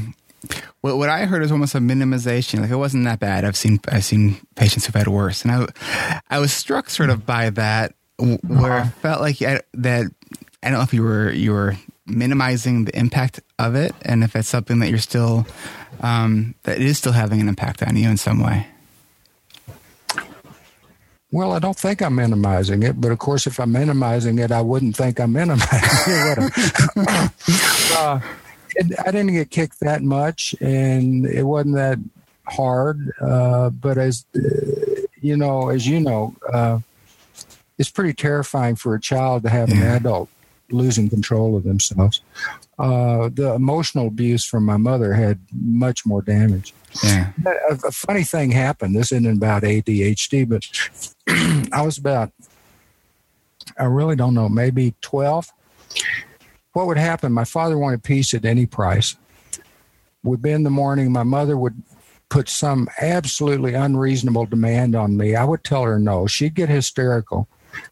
[0.81, 2.59] what, what I heard was almost a minimization.
[2.61, 3.45] Like it wasn't that bad.
[3.45, 7.25] I've seen I've seen patients who've had worse, and I I was struck sort of
[7.25, 10.05] by that, where I felt like I, that
[10.61, 11.75] I don't know if you were you were
[12.05, 15.47] minimizing the impact of it, and if it's something that you're still
[16.03, 18.67] um, that is still having an impact on you in some way.
[21.31, 24.61] Well, I don't think I'm minimizing it, but of course, if I'm minimizing it, I
[24.61, 25.73] wouldn't think I'm minimizing
[26.05, 26.53] it.
[27.97, 28.19] uh,
[28.75, 31.97] it, I didn't get kicked that much, and it wasn't that
[32.45, 33.11] hard.
[33.19, 34.39] Uh, but as uh,
[35.21, 36.79] you know, as you know, uh,
[37.79, 39.75] it's pretty terrifying for a child to have yeah.
[39.77, 40.29] an adult
[40.71, 42.21] losing control of themselves.
[42.79, 46.73] Uh, the emotional abuse from my mother had much more damage.
[47.03, 47.31] Yeah.
[47.45, 48.95] A, a funny thing happened.
[48.95, 50.63] This isn't about ADHD, but
[51.73, 52.31] I was about,
[53.77, 55.51] I really don't know, maybe 12.
[56.73, 57.31] What would happen?
[57.31, 59.15] My father wanted peace at any price.
[60.23, 61.83] Would be in the morning, my mother would
[62.29, 65.35] put some absolutely unreasonable demand on me.
[65.35, 66.25] I would tell her no.
[66.25, 67.47] She'd get hysterical.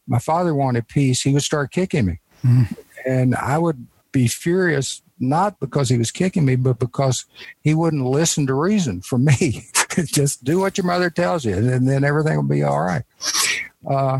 [0.08, 1.22] My father wanted peace.
[1.22, 2.21] He would start kicking me.
[2.44, 2.78] Mm.
[3.06, 7.26] And I would be furious, not because he was kicking me, but because
[7.62, 9.68] he wouldn't listen to reason from me.
[10.06, 13.04] Just do what your mother tells you, and then everything will be all right.
[13.88, 14.20] Uh,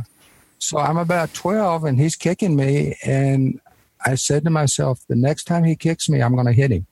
[0.60, 2.96] so I'm about 12, and he's kicking me.
[3.04, 3.60] And
[4.06, 6.86] I said to myself, the next time he kicks me, I'm going to hit him.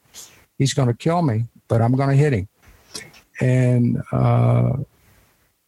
[0.58, 2.48] He's going to kill me, but I'm going to hit him.
[3.40, 4.74] And uh,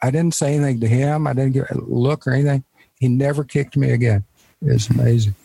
[0.02, 1.28] I didn't say anything to him.
[1.28, 2.64] I didn't get a look or anything.
[3.00, 4.26] He never kicked me again.
[4.62, 5.36] It's amazing.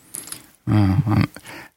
[0.69, 1.31] Oh, um,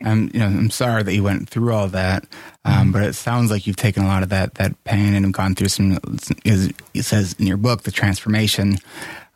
[0.04, 2.26] I'm, you know, I'm sorry that you went through all that,
[2.66, 5.56] um, but it sounds like you've taken a lot of that that pain and gone
[5.56, 6.00] through some.
[6.44, 8.78] It says in your book, the transformation.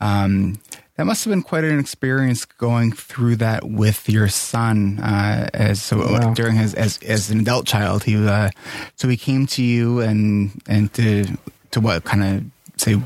[0.02, 0.60] Um,
[0.96, 5.00] that must have been quite an experience going through that with your son.
[5.00, 6.34] Uh, as so wow.
[6.34, 8.50] during his as as an adult child, he uh,
[8.96, 11.26] so he came to you and and to
[11.72, 12.44] to what kind of
[12.78, 13.02] say,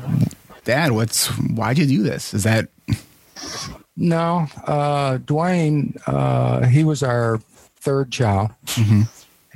[0.64, 2.34] Dad, what's why'd you do this?
[2.34, 2.68] Is that
[3.98, 7.38] no, uh, Dwayne, uh, he was our
[7.80, 9.02] third child, mm-hmm.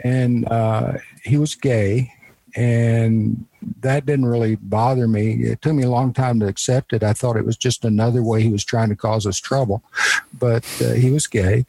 [0.02, 2.12] and uh, he was gay,
[2.56, 3.46] and
[3.80, 5.44] that didn't really bother me.
[5.44, 7.04] It took me a long time to accept it.
[7.04, 9.84] I thought it was just another way he was trying to cause us trouble,
[10.36, 11.64] but uh, he was gay.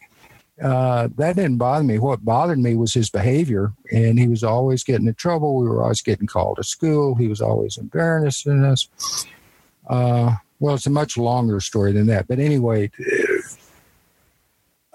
[0.60, 2.00] Uh, that didn't bother me.
[2.00, 5.56] What bothered me was his behavior, and he was always getting in trouble.
[5.56, 7.14] We were always getting called to school.
[7.14, 8.88] He was always embarrassing us.
[9.88, 12.26] Uh, well, it's a much longer story than that.
[12.26, 12.90] But anyway,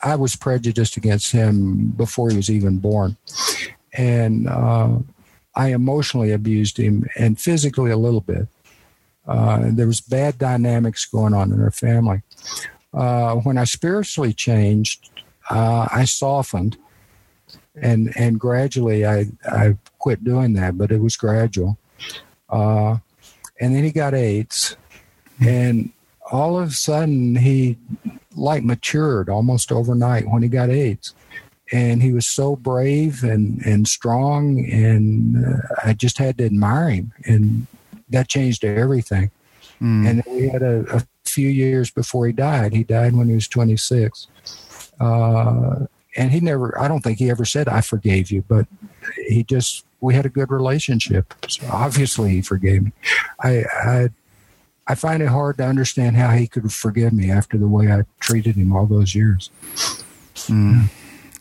[0.01, 3.17] I was prejudiced against him before he was even born.
[3.93, 4.97] And uh,
[5.53, 8.47] I emotionally abused him and physically a little bit.
[9.27, 12.23] Uh, there was bad dynamics going on in our family.
[12.91, 15.11] Uh, when I spiritually changed,
[15.51, 16.77] uh, I softened,
[17.75, 21.77] and and gradually I I quit doing that, but it was gradual.
[22.49, 22.97] Uh,
[23.61, 24.75] and then he got AIDS,
[25.39, 25.91] and
[26.31, 27.77] all of a sudden, he
[28.35, 31.13] like matured almost overnight when he got AIDS.
[31.71, 36.89] And he was so brave and, and strong, and uh, I just had to admire
[36.89, 37.13] him.
[37.25, 37.67] And
[38.09, 39.29] that changed everything.
[39.79, 40.09] Mm.
[40.09, 42.73] And we had a, a, few years before he died.
[42.73, 44.27] He died when he was 26.
[44.99, 45.85] Uh,
[46.17, 48.65] and he never, I don't think he ever said, I forgave you, but
[49.27, 51.35] he just, we had a good relationship.
[51.47, 52.91] So obviously he forgave me.
[53.43, 54.09] I, I
[54.89, 58.05] I find it hard to understand how he could forgive me after the way I
[58.19, 59.51] treated him all those years.
[60.47, 60.89] Mm.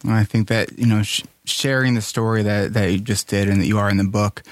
[0.07, 3.61] I think that you know, sh- sharing the story that that you just did and
[3.63, 4.43] that you are in the book,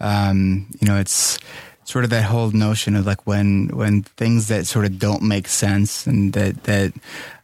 [0.00, 1.38] um, you know, it's
[1.84, 5.46] sort of that whole notion of like when when things that sort of don't make
[5.46, 6.92] sense and that that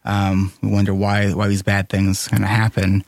[0.04, 3.04] um, we wonder why why these bad things kind of happen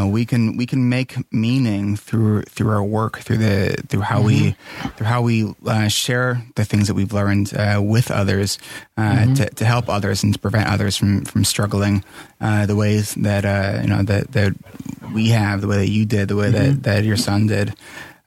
[0.00, 4.18] know we can we can make meaning through through our work through the through how
[4.18, 4.26] mm-hmm.
[4.26, 4.56] we
[4.96, 8.58] through how we uh, share the things that we've learned uh, with others
[8.96, 9.34] uh, mm-hmm.
[9.34, 12.04] to, to help others and to prevent others from from struggling
[12.40, 14.52] uh, the ways that uh, you know that that
[15.12, 16.80] we have the way that you did the way mm-hmm.
[16.80, 17.74] that that your son did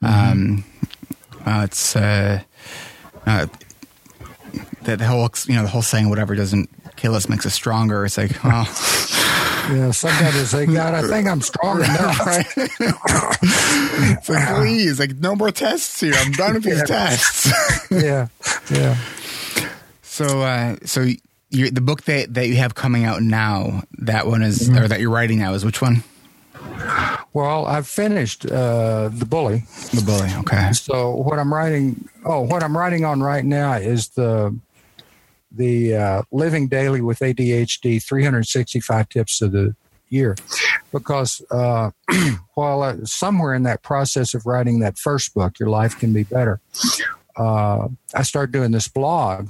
[0.02, 0.32] mm-hmm.
[0.32, 0.64] um,
[1.46, 2.42] uh, it's uh,
[4.84, 8.18] the whole you know the whole saying whatever doesn't kill us makes us stronger it's
[8.18, 8.66] like well
[9.70, 12.26] yeah, sometimes say, God, I think I'm strong enough.
[12.26, 12.46] Right?
[12.58, 16.14] it's like, please, like, no more tests here.
[16.16, 17.52] I'm done with these tests.
[17.92, 18.28] yeah,
[18.72, 18.98] yeah.
[20.02, 21.06] So, uh, so
[21.52, 24.78] the book that, that you have coming out now, that one is, mm-hmm.
[24.78, 26.04] or that you're writing now, is which one?
[27.34, 29.64] Well, I've finished uh, the bully.
[29.94, 30.30] The bully.
[30.40, 30.72] Okay.
[30.74, 34.58] So what I'm writing, oh, what I'm writing on right now is the
[35.52, 39.76] the uh, Living Daily with ADHD 365 tips of the
[40.10, 40.36] year.
[40.92, 41.92] Because uh,
[42.56, 46.24] while uh, somewhere in that process of writing that first book, Your Life Can Be
[46.24, 46.60] Better,
[47.36, 49.50] uh, I started doing this blog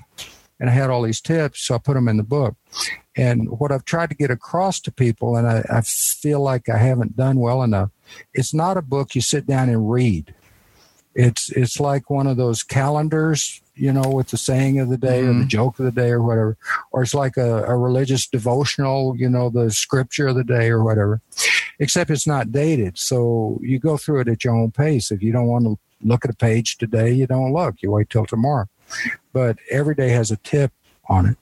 [0.59, 2.55] and I had all these tips, so I put them in the book.
[3.15, 6.77] And what I've tried to get across to people, and I, I feel like I
[6.77, 7.91] haven't done well enough,
[8.33, 10.33] it's not a book you sit down and read
[11.13, 15.21] It's it's like one of those calendars, you know, with the saying of the day
[15.21, 15.29] mm-hmm.
[15.29, 15.47] or the mm-hmm.
[15.47, 16.57] joke of the day or whatever,
[16.91, 20.83] or it's like a, a religious devotional, you know, the scripture of the day or
[20.83, 21.21] whatever.
[21.79, 25.11] Except it's not dated, so you go through it at your own pace.
[25.11, 27.81] If you don't want to look at a page today, you don't look.
[27.81, 28.67] You wait till tomorrow.
[29.31, 30.71] But every day has a tip
[31.07, 31.37] on it.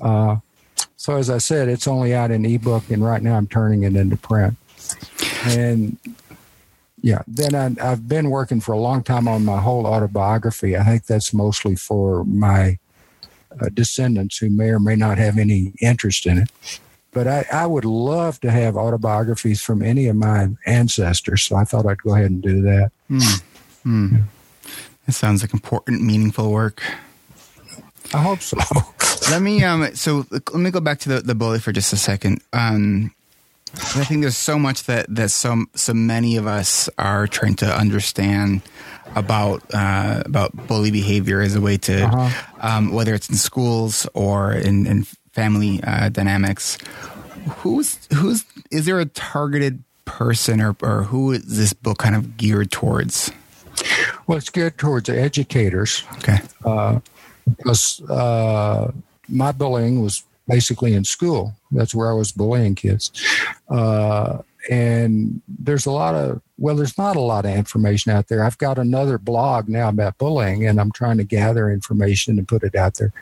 [0.00, 0.36] Uh,
[0.96, 3.94] so as I said, it's only out in ebook, and right now I'm turning it
[3.94, 4.56] into print.
[5.46, 5.96] And
[7.00, 10.76] yeah, then I, have been working for a long time on my whole autobiography.
[10.76, 12.78] I think that's mostly for my
[13.60, 16.80] uh, descendants who may or may not have any interest in it.
[17.12, 21.64] But I, I, would love to have autobiographies from any of my ancestors, so I
[21.64, 22.92] thought I'd go ahead and do that.
[23.10, 23.42] Mm.
[23.86, 24.12] Mm.
[24.12, 24.24] Yeah.
[25.06, 26.82] It sounds like important, meaningful work.
[28.12, 28.58] I hope so.
[29.30, 29.94] let me um.
[29.94, 32.42] So let me go back to the, the bully for just a second.
[32.52, 33.12] Um,
[33.74, 37.66] I think there's so much that that so so many of us are trying to
[37.66, 38.62] understand
[39.14, 42.52] about uh, about bully behavior as a way to uh-huh.
[42.60, 46.78] um, whether it's in schools or in, in family uh, dynamics.
[47.58, 52.36] Who's who's is there a targeted person or or who is this book kind of
[52.36, 53.30] geared towards?
[54.26, 56.04] Well, it's geared towards educators.
[56.18, 56.38] Okay.
[56.64, 57.00] Uh,
[57.56, 58.92] because uh,
[59.28, 61.54] my bullying was basically in school.
[61.70, 63.12] That's where I was bullying kids.
[63.68, 64.38] Uh,
[64.70, 68.42] and there's a lot of, well, there's not a lot of information out there.
[68.42, 72.64] I've got another blog now about bullying, and I'm trying to gather information and put
[72.64, 73.12] it out there.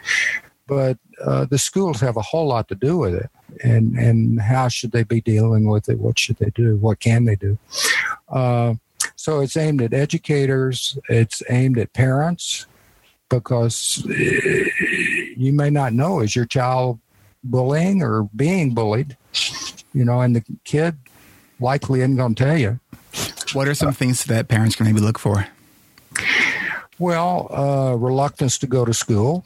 [0.66, 3.30] But uh, the schools have a whole lot to do with it.
[3.62, 5.98] And, and how should they be dealing with it?
[5.98, 6.76] What should they do?
[6.76, 7.58] What can they do?
[8.28, 8.74] Uh,
[9.14, 12.66] so it's aimed at educators, it's aimed at parents,
[13.28, 14.68] because eh,
[15.36, 16.98] you may not know is your child
[17.50, 19.16] bullying or being bullied,
[19.92, 20.96] you know, and the kid
[21.60, 22.80] likely isn't going to tell you.
[23.52, 25.46] What are some uh, things that parents can maybe look for?
[26.98, 29.44] Well, uh, reluctance to go to school,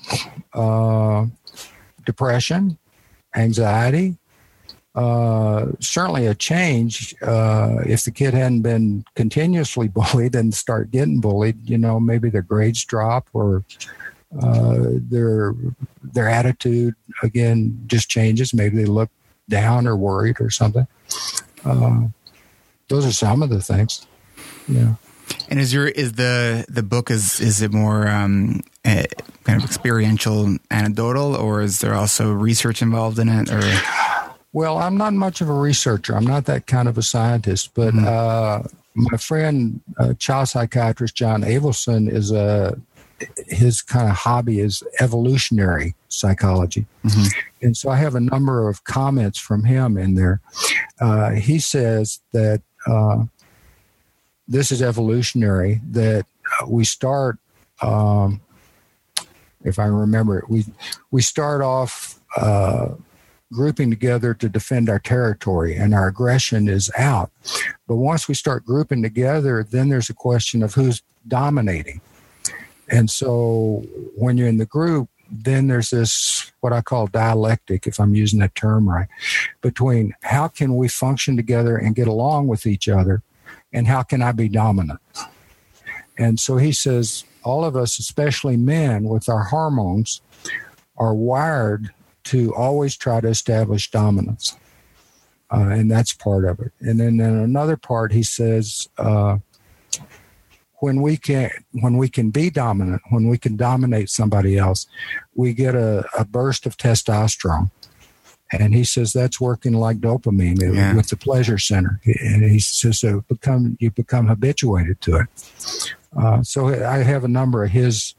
[0.55, 1.27] uh,
[2.05, 2.79] depression,
[3.35, 4.17] anxiety,
[4.95, 11.21] uh, certainly a change uh, if the kid hadn't been continuously bullied and start getting
[11.21, 11.69] bullied.
[11.69, 13.65] You know, maybe their grades drop or
[14.33, 15.55] their
[16.03, 18.55] their attitude again just changes.
[18.55, 19.11] Maybe they look
[19.49, 20.87] down or worried or something.
[21.65, 22.07] Uh,
[22.89, 24.07] those are some of the things.
[24.69, 24.95] Yeah.
[25.49, 29.07] And is your is the the book is is it more um, kind
[29.47, 33.51] of experiential, anecdotal, or is there also research involved in it?
[33.51, 33.63] Or
[34.53, 36.17] well, I'm not much of a researcher.
[36.17, 38.07] I'm not that kind of a scientist, but mm-hmm.
[38.07, 38.63] uh,
[38.95, 42.79] my friend, uh, child psychiatrist John Avildsen, is a
[43.49, 47.27] his kind of hobby is evolutionary psychology, mm-hmm.
[47.63, 50.41] and so I have a number of comments from him in there.
[51.01, 53.25] Uh, he says that uh,
[54.49, 55.81] this is evolutionary.
[55.91, 56.27] That
[56.67, 57.39] we start,
[57.83, 58.41] um,
[59.65, 60.65] if I remember it, we
[61.11, 62.95] we start off uh,
[63.53, 67.31] grouping together to defend our territory and our aggression is out.
[67.89, 72.01] But once we start grouping together, then there's a question of who's dominating.
[72.91, 73.85] And so
[74.17, 78.41] when you're in the group, then there's this what I call dialectic, if I'm using
[78.41, 79.09] that term right,
[79.63, 83.23] between how can we function together and get along with each other
[83.73, 85.01] and how can I be dominant?
[86.19, 90.21] And so he says, all of us, especially men with our hormones,
[90.99, 91.91] are wired
[92.25, 94.57] to always try to establish dominance.
[95.51, 96.73] Uh, and that's part of it.
[96.81, 99.39] And then, another part, he says, uh,
[100.81, 104.87] when we can when we can be dominant, when we can dominate somebody else,
[105.35, 107.71] we get a, a burst of testosterone.
[108.53, 110.95] And he says that's working like dopamine yeah.
[110.95, 112.01] with the pleasure center.
[112.05, 115.95] And he says so become you become habituated to it.
[116.19, 118.15] Uh, so I have a number of his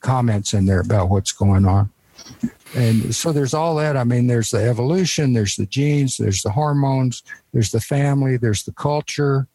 [0.00, 1.90] comments in there about what's going on.
[2.74, 3.96] And so there's all that.
[3.96, 7.22] I mean, there's the evolution, there's the genes, there's the hormones,
[7.52, 9.46] there's the family, there's the culture.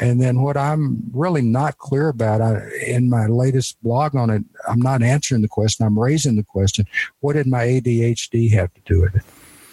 [0.00, 4.44] And then what I'm really not clear about I, in my latest blog on it,
[4.68, 6.86] I'm not answering the question, I'm raising the question
[7.20, 9.22] what did my ADHD have to do with it?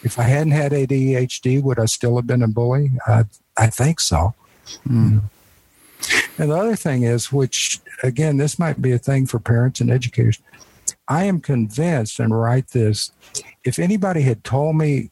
[0.03, 2.91] If I hadn't had ADHD, would I still have been a bully?
[3.07, 3.25] I,
[3.57, 4.33] I think so.
[4.87, 5.23] Mm.
[6.37, 9.91] And the other thing is, which again, this might be a thing for parents and
[9.91, 10.39] educators.
[11.07, 13.11] I am convinced and write this
[13.63, 15.11] if anybody had told me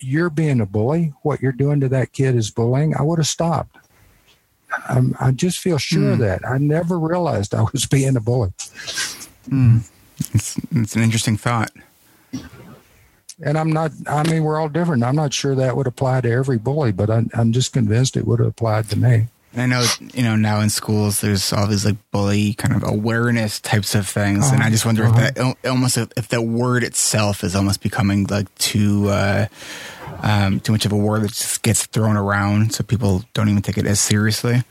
[0.00, 3.26] you're being a bully, what you're doing to that kid is bullying, I would have
[3.26, 3.76] stopped.
[4.88, 6.18] I'm, i just feel sure mm.
[6.18, 8.52] that I never realized I was being a bully.
[9.48, 9.88] Mm.
[10.32, 11.70] It's, it's an interesting thought.
[13.44, 15.02] And I'm not, I mean, we're all different.
[15.02, 18.26] I'm not sure that would apply to every bully, but I, I'm just convinced it
[18.26, 19.26] would have applied to me.
[19.52, 19.84] And I know,
[20.14, 24.08] you know, now in schools, there's all these like bully kind of awareness types of
[24.08, 25.20] things, and I just wonder uh-huh.
[25.20, 29.46] if that almost if that word itself is almost becoming like too uh,
[30.22, 33.60] um, too much of a word that just gets thrown around, so people don't even
[33.60, 34.62] take it as seriously.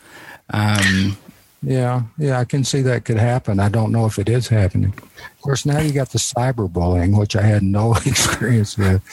[0.50, 1.18] Um,
[1.62, 3.60] yeah, yeah, I can see that could happen.
[3.60, 4.94] I don't know if it is happening.
[4.96, 9.04] Of course, now you got the cyberbullying, which I had no experience with.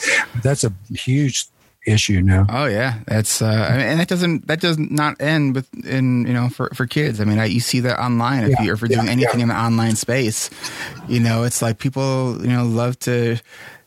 [0.41, 1.45] That's a huge
[1.85, 2.45] issue now.
[2.49, 6.49] Oh yeah, that's uh, and that doesn't that does not end with in you know
[6.49, 7.19] for for kids.
[7.19, 9.43] I mean, I, you see that online if yeah, you if you're doing anything yeah.
[9.43, 10.49] in the online space,
[11.07, 13.37] you know, it's like people you know love to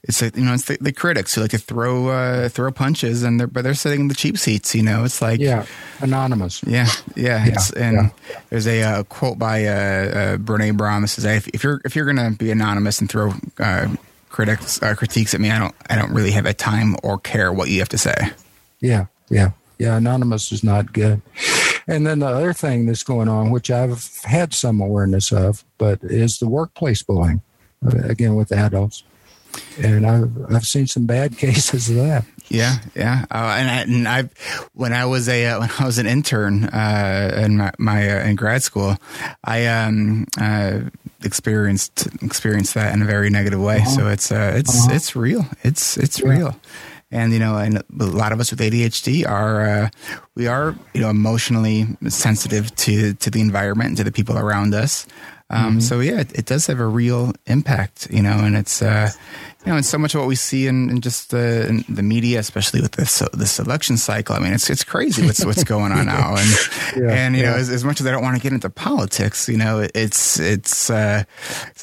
[0.05, 3.23] it's like you know it's the, the, critics who like to throw uh, throw punches
[3.23, 5.05] and they're but they're sitting in the cheap seats you know?
[5.05, 5.65] It's like yeah.
[6.01, 6.63] Anonymous.
[6.65, 6.89] Yeah.
[7.15, 7.59] Yeah, yeah.
[7.77, 8.41] And yeah.
[8.51, 11.95] there's a uh, quote by uh, uh, Brene Brown that says if, if, you're if
[11.95, 13.89] you're gonna be anonymous and throw uh,
[14.33, 17.53] critics uh, critiques at me I don't I don't really have a time or care
[17.53, 18.15] what you have to say.
[18.81, 21.23] Yeah yeah yeah anonymous is not good.
[21.87, 26.01] And then the other thing that's going on which I've had some awareness of but
[26.03, 27.43] is the workplace bullying
[27.87, 29.05] uh, again with adults.
[29.81, 32.25] And I've I've seen some bad cases of that.
[32.49, 35.99] Yeah, yeah, uh, and, I, and I've, when I was a uh, when I was
[35.99, 38.97] an intern uh, in my, my uh, in grad school,
[39.43, 40.81] I um, uh,
[41.25, 43.79] experienced experienced that in a very negative way.
[43.79, 43.91] Uh-huh.
[43.91, 44.95] So it's uh, it's uh-huh.
[44.95, 45.47] it's real.
[45.63, 46.29] It's it's yeah.
[46.29, 46.57] real.
[47.11, 49.91] And you know, and a lot of us with ADHD are
[50.35, 54.75] we are you know emotionally sensitive to to the environment and to the people around
[54.75, 55.07] us.
[55.53, 55.81] Um, mm-hmm.
[55.81, 59.11] So yeah, it, it, does have a real impact, you know, and it's uh,
[59.65, 62.03] you know, and so much of what we see in, in just the in the
[62.03, 64.35] media, especially with this this election cycle.
[64.35, 66.51] I mean, it's it's crazy what's what's going on now, and
[66.97, 67.51] yeah, and you yeah.
[67.51, 70.41] know, as, as, much as I don't want to get into politics, you know, it's
[70.41, 71.23] it's uh,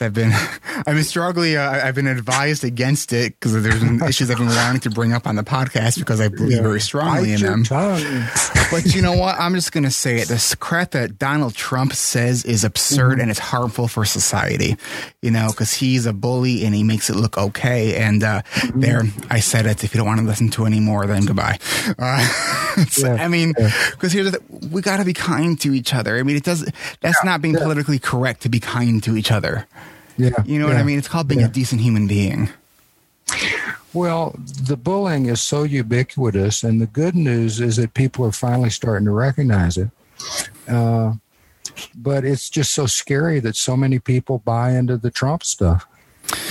[0.01, 0.34] I've been
[0.75, 1.55] I've been struggling.
[1.55, 5.25] Uh, I've been advised against it because there's issues I've been wanting to bring up
[5.25, 6.61] on the podcast because I believe yeah.
[6.61, 7.63] very strongly in them.
[7.69, 9.39] but you know what?
[9.39, 10.27] I'm just gonna say it.
[10.27, 13.21] This crap that Donald Trump says is absurd mm-hmm.
[13.21, 14.75] and it's harmful for society.
[15.21, 17.95] You know, because he's a bully and he makes it look okay okay.
[17.95, 18.80] And uh, mm-hmm.
[18.80, 19.84] there, I said it.
[19.84, 21.59] If you don't want to listen to anymore, then goodbye.
[21.97, 24.22] Uh, yeah, I mean, because yeah.
[24.22, 24.41] here's the,
[24.72, 26.17] we got to be kind to each other.
[26.17, 26.65] I mean, it does.
[27.01, 29.67] That's yeah, not being politically correct to be kind to each other.
[30.17, 30.97] Yeah, you know what I mean.
[30.97, 32.49] It's called being a decent human being.
[33.93, 38.70] Well, the bullying is so ubiquitous, and the good news is that people are finally
[38.70, 39.89] starting to recognize it.
[40.67, 41.13] Uh,
[41.95, 45.88] but it's just so scary that so many people buy into the Trump stuff.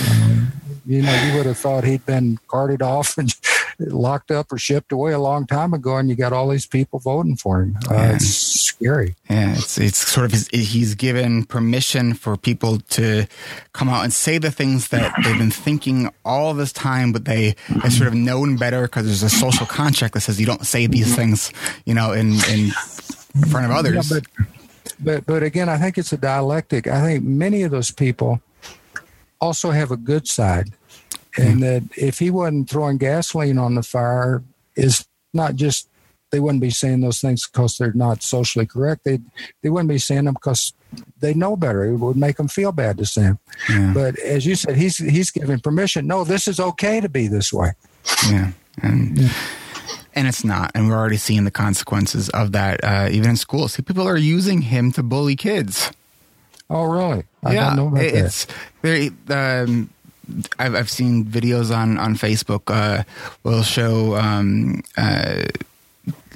[0.09, 0.51] Um,
[0.89, 3.31] you know, you would have thought he'd been carted off and
[3.79, 6.97] locked up or shipped away a long time ago, and you got all these people
[6.97, 7.77] voting for him.
[7.89, 8.15] Uh, yeah.
[8.15, 9.15] It's scary.
[9.29, 13.27] Yeah, it's it's sort of his, he's given permission for people to
[13.71, 17.55] come out and say the things that they've been thinking all this time, but they
[17.67, 20.87] have sort of known better because there's a social contract that says you don't say
[20.87, 21.53] these things,
[21.85, 22.71] you know, in in
[23.47, 24.09] front of others.
[24.09, 24.45] Yeah, but,
[24.99, 26.87] but but again, I think it's a dialectic.
[26.87, 28.41] I think many of those people
[29.39, 30.73] also have a good side
[31.37, 34.43] and that if he wasn't throwing gasoline on the fire,
[34.75, 35.87] is not just
[36.31, 39.03] they wouldn't be saying those things because they're not socially correct.
[39.03, 39.19] They
[39.61, 40.73] they wouldn't be saying them because
[41.19, 41.85] they know better.
[41.85, 43.39] It would make them feel bad to say them.
[43.69, 43.91] Yeah.
[43.93, 46.07] But as you said, he's he's giving permission.
[46.07, 47.73] No, this is okay to be this way.
[48.29, 48.51] Yeah,
[48.81, 49.29] and yeah.
[50.13, 50.71] and it's not.
[50.75, 53.73] And we're already seeing the consequences of that, uh, even in schools.
[53.73, 55.91] See, people are using him to bully kids.
[56.69, 57.23] Oh, really?
[57.43, 58.55] I yeah, don't know about it's that.
[58.81, 59.11] very.
[59.29, 59.89] Um,
[60.57, 63.03] I've, I've seen videos on on Facebook uh,
[63.43, 65.43] will show um, uh,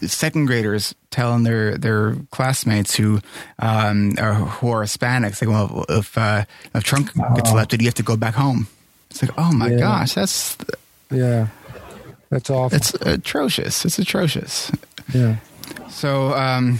[0.01, 3.21] second graders telling their their classmates who
[3.59, 7.95] um, are who are Hispanics, like, well, if uh, if Trump gets elected, you have
[7.95, 8.67] to go back home.
[9.09, 9.77] It's like, oh my yeah.
[9.77, 10.57] gosh, that's
[11.11, 11.47] yeah,
[12.29, 12.75] that's awful.
[12.75, 13.85] It's atrocious.
[13.85, 14.71] It's atrocious.
[15.13, 15.37] Yeah.
[15.89, 16.79] So um,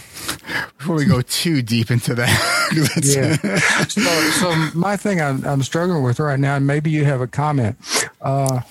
[0.78, 2.30] before we go too deep into that,
[3.04, 3.58] yeah.
[3.88, 7.28] so, so my thing I'm, I'm, struggling with right now, and maybe you have a
[7.28, 7.78] comment.
[8.22, 8.62] Uh,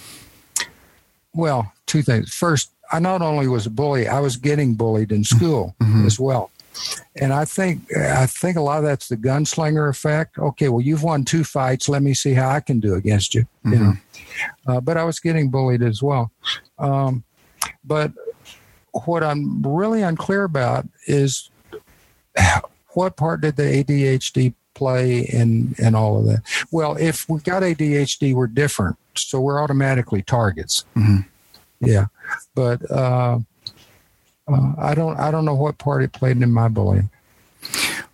[1.35, 2.33] well, two things.
[2.33, 6.07] First, I not only was a bully, I was getting bullied in school mm-hmm.
[6.07, 6.51] as well.
[7.17, 10.39] And I think I think a lot of that's the gunslinger effect.
[10.39, 11.89] Okay, well you've won two fights.
[11.89, 13.43] Let me see how I can do against you.
[13.65, 13.73] Mm-hmm.
[13.73, 13.93] You know,
[14.67, 16.31] uh, but I was getting bullied as well.
[16.79, 17.25] Um,
[17.85, 18.13] but
[18.93, 21.51] what I'm really unclear about is
[22.95, 26.43] what part did the ADHD play in in all of that?
[26.71, 30.85] Well, if we got ADHD, we're different, so we're automatically targets.
[30.97, 31.21] Mm-hmm.
[31.81, 32.07] Yeah,
[32.55, 33.41] but uh,
[34.49, 37.11] uh, I don't I don't know what part it played in my bullying.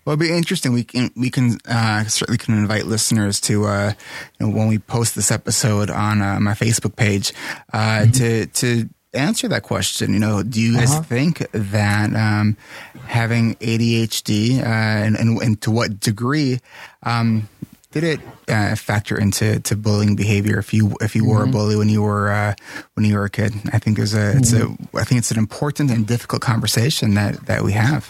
[0.04, 0.72] Well, it'd be interesting.
[0.72, 3.92] We can we can uh, certainly can invite listeners to uh,
[4.40, 7.32] you know, when we post this episode on uh, my Facebook page
[7.72, 8.10] uh, mm-hmm.
[8.12, 10.12] to to answer that question.
[10.12, 11.02] You know, do you guys uh-huh.
[11.02, 12.56] think that um,
[13.06, 16.60] having ADHD uh, and, and, and, to what degree
[17.02, 17.48] um,
[17.90, 20.58] did it uh, factor into to bullying behavior?
[20.58, 21.30] If you if you mm-hmm.
[21.30, 21.52] were a mm-hmm.
[21.52, 22.54] bully when you were uh,
[22.94, 24.96] when you were a kid, I think there's a it's mm-hmm.
[24.96, 28.08] a I think it's an important and difficult conversation that that we have.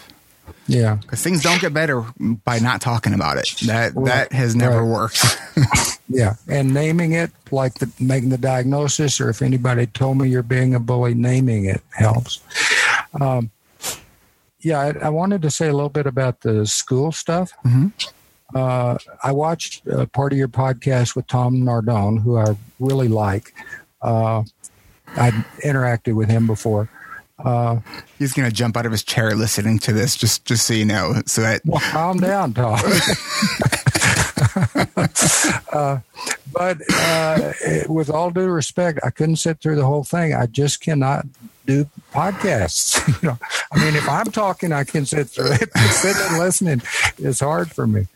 [0.66, 2.04] Yeah, because things don't get better
[2.44, 3.48] by not talking about it.
[3.66, 4.06] That right.
[4.06, 4.90] that has never right.
[4.90, 5.38] worked.
[6.08, 10.42] yeah, and naming it, like the, making the diagnosis, or if anybody told me you're
[10.42, 12.40] being a bully, naming it helps.
[13.20, 13.50] Um,
[14.60, 17.52] yeah, I, I, wanted to say a little bit about the school stuff.
[17.64, 17.88] Mm-hmm.
[18.54, 23.54] Uh, I watched part of your podcast with Tom Nardone, who I really like.
[24.02, 24.42] Uh,
[25.16, 25.34] I'd
[25.64, 26.90] interacted with him before.
[27.38, 27.80] Uh,
[28.18, 30.84] He's going to jump out of his chair listening to this, just just so you
[30.84, 31.22] know.
[31.26, 32.78] So that well, calm down, Tom.
[35.72, 35.98] uh,
[36.52, 37.52] but uh,
[37.88, 40.34] with all due respect, I couldn't sit through the whole thing.
[40.34, 41.26] I just cannot
[41.66, 43.06] do podcasts.
[43.22, 43.38] you know,
[43.72, 45.76] I mean, if I'm talking, I can sit through it.
[45.76, 46.82] Sitting and listening
[47.18, 48.06] is hard for me.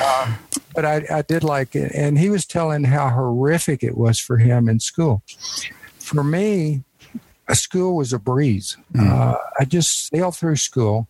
[0.00, 0.34] Uh,
[0.74, 4.38] but I, I did like it, and he was telling how horrific it was for
[4.38, 5.22] him in school.
[5.98, 6.84] For me,
[7.48, 8.76] a school was a breeze.
[8.94, 9.10] Mm.
[9.10, 11.08] Uh, I just sailed through school.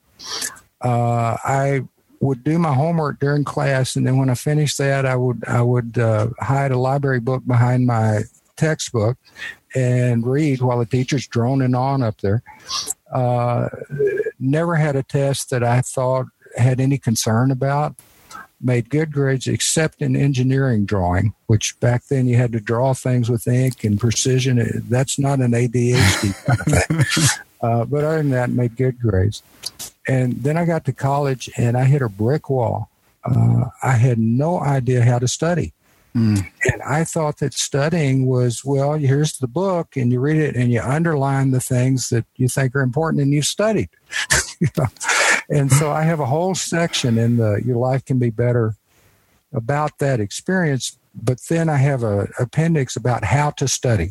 [0.81, 1.83] Uh, I
[2.21, 5.63] would do my homework during class, and then when I finished that, I would I
[5.63, 8.23] would uh, hide a library book behind my
[8.57, 9.19] textbook
[9.75, 12.43] and read while the teacher's droning on up there.
[13.13, 13.69] Uh,
[14.39, 16.27] never had a test that I thought
[16.57, 17.97] had any concern about
[18.61, 23.29] made good grades except in engineering drawing, which back then you had to draw things
[23.29, 24.83] with ink and precision.
[24.89, 27.29] That's not an ADHD kind of thing.
[27.65, 29.43] Uh, but other than that, made good grades.
[30.07, 32.91] And then I got to college and I hit a brick wall.
[33.25, 35.73] Uh, I had no idea how to study.
[36.15, 36.47] Mm.
[36.65, 40.71] And I thought that studying was, well, here's the book and you read it and
[40.71, 43.89] you underline the things that you think are important and you studied.
[44.61, 44.87] you know?
[45.49, 48.77] And so I have a whole section in the Your Life Can Be Better
[49.53, 50.99] about that experience.
[51.15, 54.11] But then I have a appendix about how to study.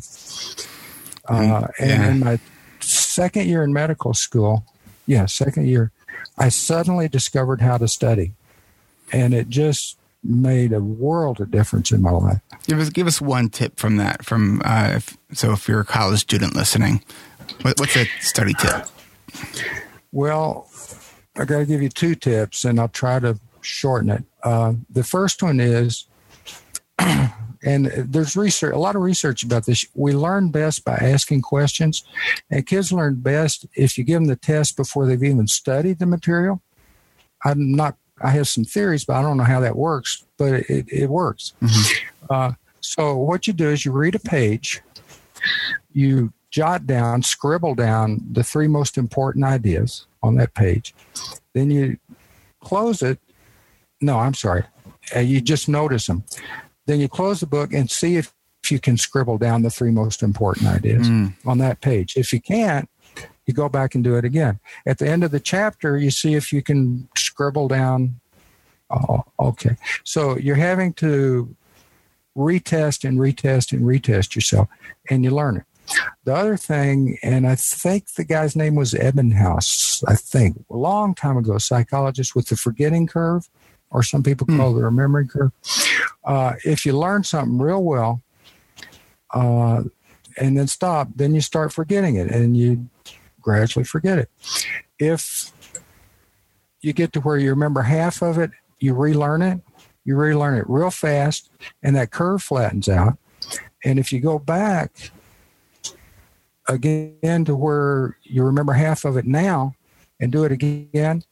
[1.28, 2.10] Uh, and yeah.
[2.10, 2.38] in my
[2.80, 4.64] second year in medical school,
[5.06, 5.90] yeah, second year,
[6.38, 8.34] I suddenly discovered how to study.
[9.12, 12.40] And it just made a world of difference in my life.
[12.66, 14.24] Give us give us one tip from that.
[14.24, 17.04] From uh, if, so, if you're a college student listening,
[17.62, 18.86] what, what's a study tip?
[20.12, 20.68] Well,
[21.36, 24.24] I got to give you two tips, and I'll try to shorten it.
[24.42, 26.06] Uh, the first one is,
[26.98, 29.84] and there's research, a lot of research about this.
[29.94, 32.04] We learn best by asking questions,
[32.50, 36.06] and kids learn best if you give them the test before they've even studied the
[36.06, 36.62] material.
[37.44, 40.86] I'm not I have some theories, but I don't know how that works, but it,
[40.88, 41.52] it works.
[41.60, 42.26] Mm-hmm.
[42.30, 44.80] Uh, so what you do is you read a page,
[45.92, 50.94] you jot down, scribble down the three most important ideas on that page.
[51.52, 51.98] Then you
[52.60, 53.18] close it.
[54.00, 54.64] No, I'm sorry.
[55.14, 56.24] Uh, you just notice them.
[56.86, 59.90] Then you close the book and see if, if you can scribble down the three
[59.90, 61.34] most important ideas mm.
[61.46, 62.16] on that page.
[62.16, 62.88] If you can't,
[63.46, 64.58] you go back and do it again.
[64.86, 68.20] At the end of the chapter, you see if you can scribble down.
[68.90, 69.76] Oh, okay.
[70.02, 71.54] So you're having to
[72.36, 74.68] retest and retest and retest yourself,
[75.10, 75.64] and you learn it.
[76.24, 81.14] The other thing, and I think the guy's name was Ebbinghaus, I think, a long
[81.14, 83.48] time ago, psychologist with the forgetting curve,
[83.90, 84.78] or some people call mm.
[84.78, 85.52] it a memory curve.
[86.24, 88.22] Uh, if you learn something real well,
[89.34, 89.82] uh,
[90.38, 92.88] and then stop, then you start forgetting it, and you
[93.40, 94.30] gradually forget it.
[94.98, 95.52] If
[96.80, 99.60] you get to where you remember half of it, you relearn it,
[100.04, 101.50] you relearn it real fast,
[101.82, 103.18] and that curve flattens out.
[103.84, 105.10] And if you go back
[106.68, 109.74] again to where you remember half of it now
[110.20, 111.22] and do it again,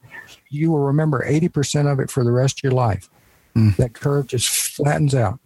[0.50, 3.08] you will remember 80% of it for the rest of your life.
[3.56, 3.76] Mm.
[3.76, 5.38] That curve just flattens out.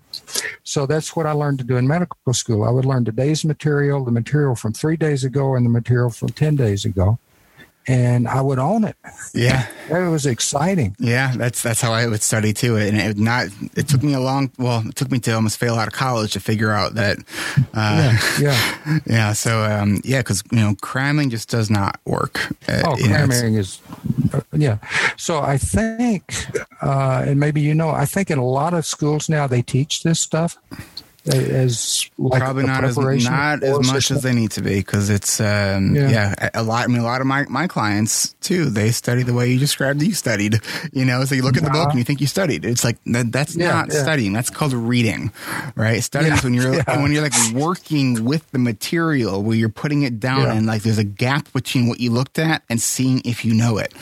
[0.62, 2.64] So that's what I learned to do in medical school.
[2.64, 6.28] I would learn today's material, the material from three days ago, and the material from
[6.30, 7.18] 10 days ago.
[7.88, 8.96] And I would own it.
[9.34, 9.66] Yeah.
[9.88, 10.96] It was exciting.
[10.98, 12.76] Yeah, that's that's how I would study too.
[12.76, 15.76] And it not it took me a long well, it took me to almost fail
[15.76, 17.18] out of college to figure out that
[17.72, 18.98] uh, yeah, yeah.
[19.06, 19.32] yeah.
[19.32, 22.50] So um, yeah, because you know, cramming just does not work.
[22.68, 23.80] Uh, oh, cramming know, is
[24.32, 24.78] uh, yeah.
[25.16, 26.34] So I think
[26.82, 30.02] uh, and maybe you know, I think in a lot of schools now they teach
[30.02, 30.58] this stuff.
[31.28, 35.40] As like probably not as not as much as they need to be because it's
[35.40, 36.34] um, yeah.
[36.38, 36.50] yeah.
[36.54, 36.84] a lot.
[36.84, 38.70] I mean, a lot of my my clients too.
[38.70, 40.60] They study the way you described you studied.
[40.92, 42.64] You know, so you look at the book and you think you studied.
[42.64, 44.02] It's like that, that's yeah, not yeah.
[44.02, 44.32] studying.
[44.32, 45.32] That's called reading,
[45.74, 46.02] right?
[46.02, 50.20] Studying is when you're when you're like working with the material where you're putting it
[50.20, 53.54] down and like there's a gap between what you looked at and seeing if you
[53.54, 53.92] know it.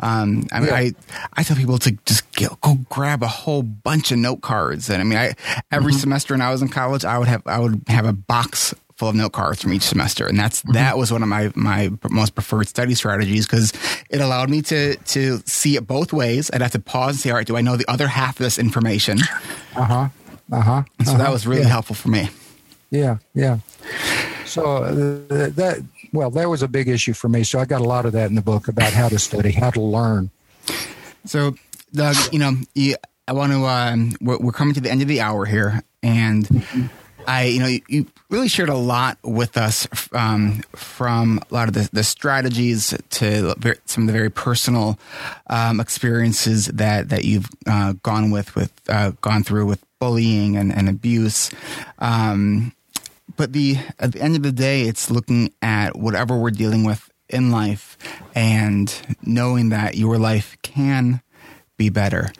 [0.00, 0.92] Um, I mean, I
[1.34, 5.00] I tell people to just go, go grab a whole bunch of note cards, and
[5.00, 5.34] I mean, I
[5.70, 6.00] every mm-hmm.
[6.00, 9.08] semester when I was in college, I would have I would have a box full
[9.08, 10.72] of note cards from each semester, and that's mm-hmm.
[10.72, 13.72] that was one of my my most preferred study strategies because
[14.10, 16.50] it allowed me to to see it both ways.
[16.52, 18.44] I'd have to pause and say, all right, do I know the other half of
[18.44, 19.18] this information?
[19.76, 20.08] Uh huh.
[20.52, 20.82] Uh huh.
[21.04, 21.18] So uh-huh.
[21.18, 21.68] that was really yeah.
[21.68, 22.28] helpful for me.
[22.90, 23.58] Yeah, yeah.
[24.44, 27.44] So uh, that well, that was a big issue for me.
[27.44, 29.70] So I got a lot of that in the book about how to study, how
[29.70, 30.30] to learn.
[31.24, 31.54] So,
[31.92, 32.56] Doug, you know,
[33.26, 33.64] I want to.
[33.66, 36.64] Um, we're, we're, coming to the end of the hour here, and.
[37.26, 41.68] I, you know, you, you, really shared a lot with us um, from a lot
[41.68, 44.98] of the, the strategies to some of the very personal
[45.48, 50.72] um, experiences that that you've uh, gone with with uh, gone through with bullying and,
[50.72, 51.50] and abuse.
[51.98, 52.72] Um,
[53.36, 57.10] but the at the end of the day, it's looking at whatever we're dealing with
[57.28, 57.96] in life
[58.34, 61.22] and knowing that your life can
[61.80, 62.30] be better.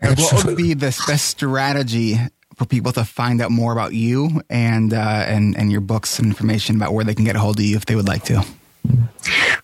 [0.00, 2.16] what would be the best strategy
[2.56, 6.28] for people to find out more about you and uh, and and your books and
[6.28, 8.44] information about where they can get a hold of you if they would like to?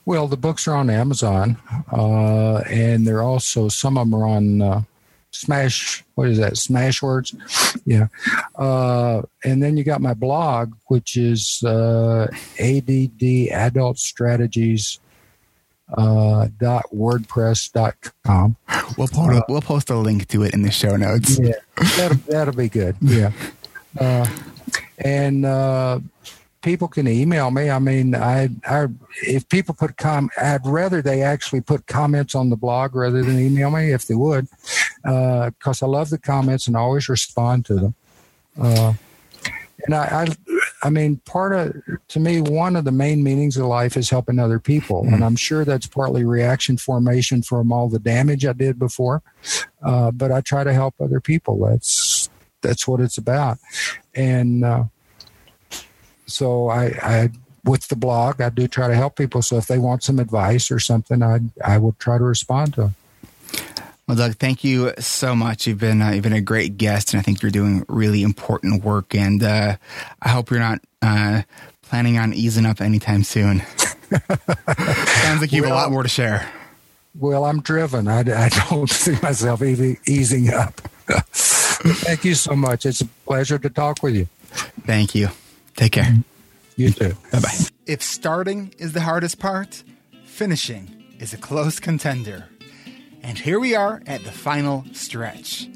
[0.05, 1.57] Well, the books are on Amazon,
[1.93, 4.83] uh, and they're also some of them are on uh,
[5.31, 6.03] Smash.
[6.17, 6.55] What is that?
[6.55, 7.31] Smashwords,
[7.87, 8.09] yeah.
[8.57, 12.27] Uh, and then you got my blog, which is uh,
[12.59, 13.23] ADD
[13.53, 14.99] Adult Strategies
[15.97, 18.57] uh, dot wordpress dot com.
[18.97, 21.39] We'll post, uh, we'll post a link to it in the show notes.
[21.39, 21.53] Yeah,
[21.97, 22.97] that'll, that'll be good.
[23.01, 23.33] Yeah.
[23.99, 24.25] Uh,
[24.99, 25.99] and uh,
[26.63, 27.71] people can email me.
[27.71, 28.87] I mean, I, I
[29.23, 33.37] if people put com, I'd rather they actually put comments on the blog rather than
[33.37, 34.47] email me if they would,
[35.05, 37.95] Uh because uh, I love the comments and always respond to them.
[38.61, 38.93] Uh,
[39.87, 40.27] and I, I,
[40.83, 41.75] I mean, part of
[42.09, 45.15] to me, one of the main meanings of life is helping other people, mm-hmm.
[45.15, 49.23] and I'm sure that's partly reaction formation from all the damage I did before.
[49.83, 51.59] Uh, but I try to help other people.
[51.67, 52.31] That's
[52.63, 53.59] that's what it's about,
[54.15, 54.85] and uh,
[56.27, 57.31] so I, I
[57.65, 59.43] with the blog, I do try to help people.
[59.43, 62.81] So if they want some advice or something, I I will try to respond to
[62.81, 62.95] them.
[64.11, 65.69] Well, Doug, thank you so much.
[65.69, 68.83] You've been uh, you've been a great guest, and I think you're doing really important
[68.83, 69.15] work.
[69.15, 69.77] And uh,
[70.21, 71.43] I hope you're not uh,
[71.83, 73.61] planning on easing up anytime soon.
[74.11, 76.51] Sounds like you have well, a lot more to share.
[77.21, 78.09] Well, I'm driven.
[78.09, 80.81] I, I don't see myself easing up.
[81.31, 82.87] thank you so much.
[82.87, 84.27] It's a pleasure to talk with you.
[84.87, 85.29] Thank you.
[85.77, 86.17] Take care.
[86.75, 87.15] You too.
[87.31, 87.59] Bye bye.
[87.87, 89.85] If starting is the hardest part,
[90.25, 92.49] finishing is a close contender.
[93.23, 95.69] And here we are at the final stretch.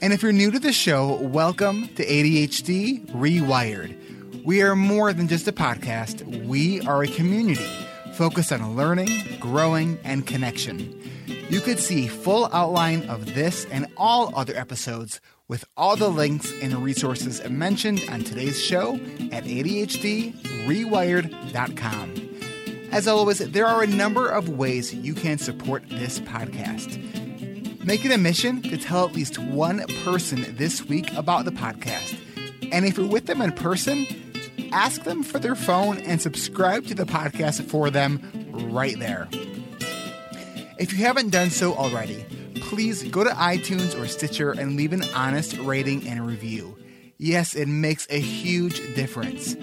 [0.00, 4.44] And if you're new to the show, welcome to ADHD Rewired.
[4.44, 7.68] We are more than just a podcast, we are a community
[8.14, 11.00] focused on learning, growing, and connection.
[11.48, 16.52] You could see full outline of this and all other episodes with all the links
[16.62, 18.96] and resources mentioned on today's show
[19.30, 22.31] at ADHDrewired.com.
[22.92, 26.98] As always, there are a number of ways you can support this podcast.
[27.86, 32.18] Make it a mission to tell at least one person this week about the podcast.
[32.70, 34.06] And if you're with them in person,
[34.72, 38.20] ask them for their phone and subscribe to the podcast for them
[38.52, 39.26] right there.
[40.78, 42.26] If you haven't done so already,
[42.56, 46.76] please go to iTunes or Stitcher and leave an honest rating and review.
[47.16, 49.56] Yes, it makes a huge difference.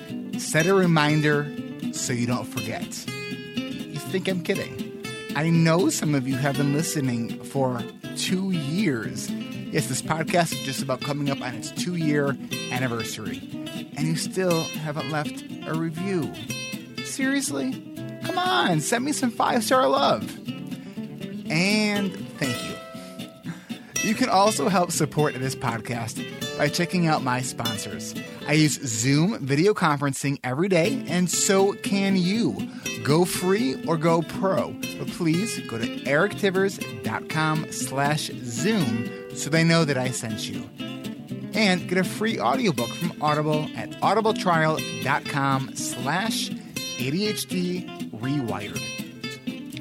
[0.43, 1.47] Set a reminder
[1.93, 3.05] so you don't forget
[4.09, 5.05] think I'm kidding.
[5.35, 7.83] I know some of you have been listening for
[8.15, 9.29] two years.
[9.29, 12.35] Yes, this podcast is just about coming up on its two year
[12.71, 13.37] anniversary,
[13.95, 16.33] and you still haven't left a review.
[17.05, 17.71] Seriously?
[18.23, 20.23] Come on, send me some five star love.
[21.51, 24.09] And thank you.
[24.09, 26.25] You can also help support this podcast
[26.57, 28.15] by checking out my sponsors.
[28.47, 32.57] I use Zoom video conferencing every day, and so can you.
[33.03, 34.71] Go free or go pro.
[34.97, 40.69] But please go to erictivers.com slash Zoom so they know that I sent you.
[41.53, 48.99] And get a free audiobook from Audible at audibletrial.com slash ADHD Rewired.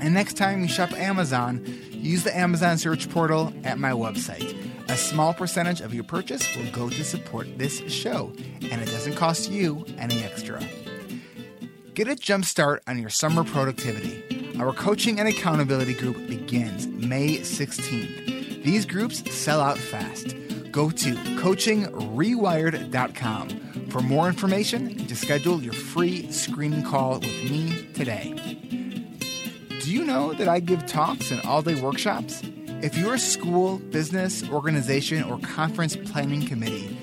[0.00, 4.56] And next time you shop Amazon, use the Amazon search portal at my website
[4.88, 8.32] A small percentage of your purchase will go to support this show,
[8.70, 10.62] and it doesn't cost you any extra.
[11.98, 14.54] Get a jump start on your summer productivity.
[14.60, 18.62] Our coaching and accountability group begins May 16th.
[18.62, 20.36] These groups sell out fast.
[20.70, 27.88] Go to coachingrewired.com for more information and to schedule your free screening call with me
[27.94, 28.32] today.
[29.80, 32.42] Do you know that I give talks and all day workshops?
[32.80, 36.96] If your school, business, organization, or conference planning committee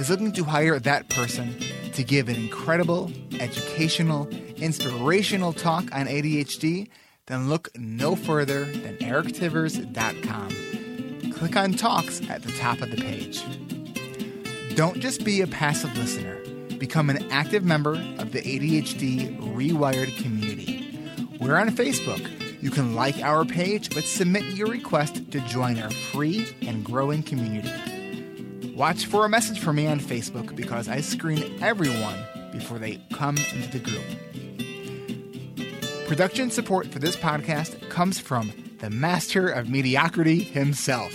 [0.00, 1.56] is looking to hire that person
[1.92, 6.88] to give an incredible, educational, inspirational talk on ADHD,
[7.26, 10.50] then look no further than erictivers.com.
[11.32, 13.42] Click on Talks at the top of the page.
[14.74, 16.38] Don't just be a passive listener,
[16.78, 20.88] become an active member of the ADHD Rewired community.
[21.40, 22.30] We're on Facebook
[22.62, 27.24] you can like our page, but submit your request to join our free and growing
[27.24, 27.91] community.
[28.82, 32.18] Watch for a message from me on Facebook because I screen everyone
[32.50, 34.02] before they come into the group.
[36.08, 41.12] Production support for this podcast comes from the master of mediocrity himself,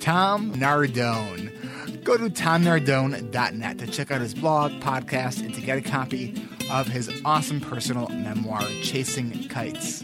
[0.00, 2.04] Tom Nardone.
[2.04, 6.34] Go to tomnardone.net to check out his blog, podcast, and to get a copy
[6.70, 10.02] of his awesome personal memoir, Chasing Kites.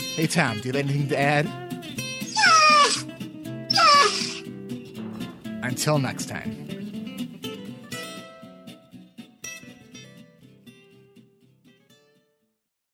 [0.00, 1.67] Hey, Tom, do you have anything to add?
[5.62, 6.67] Until next time.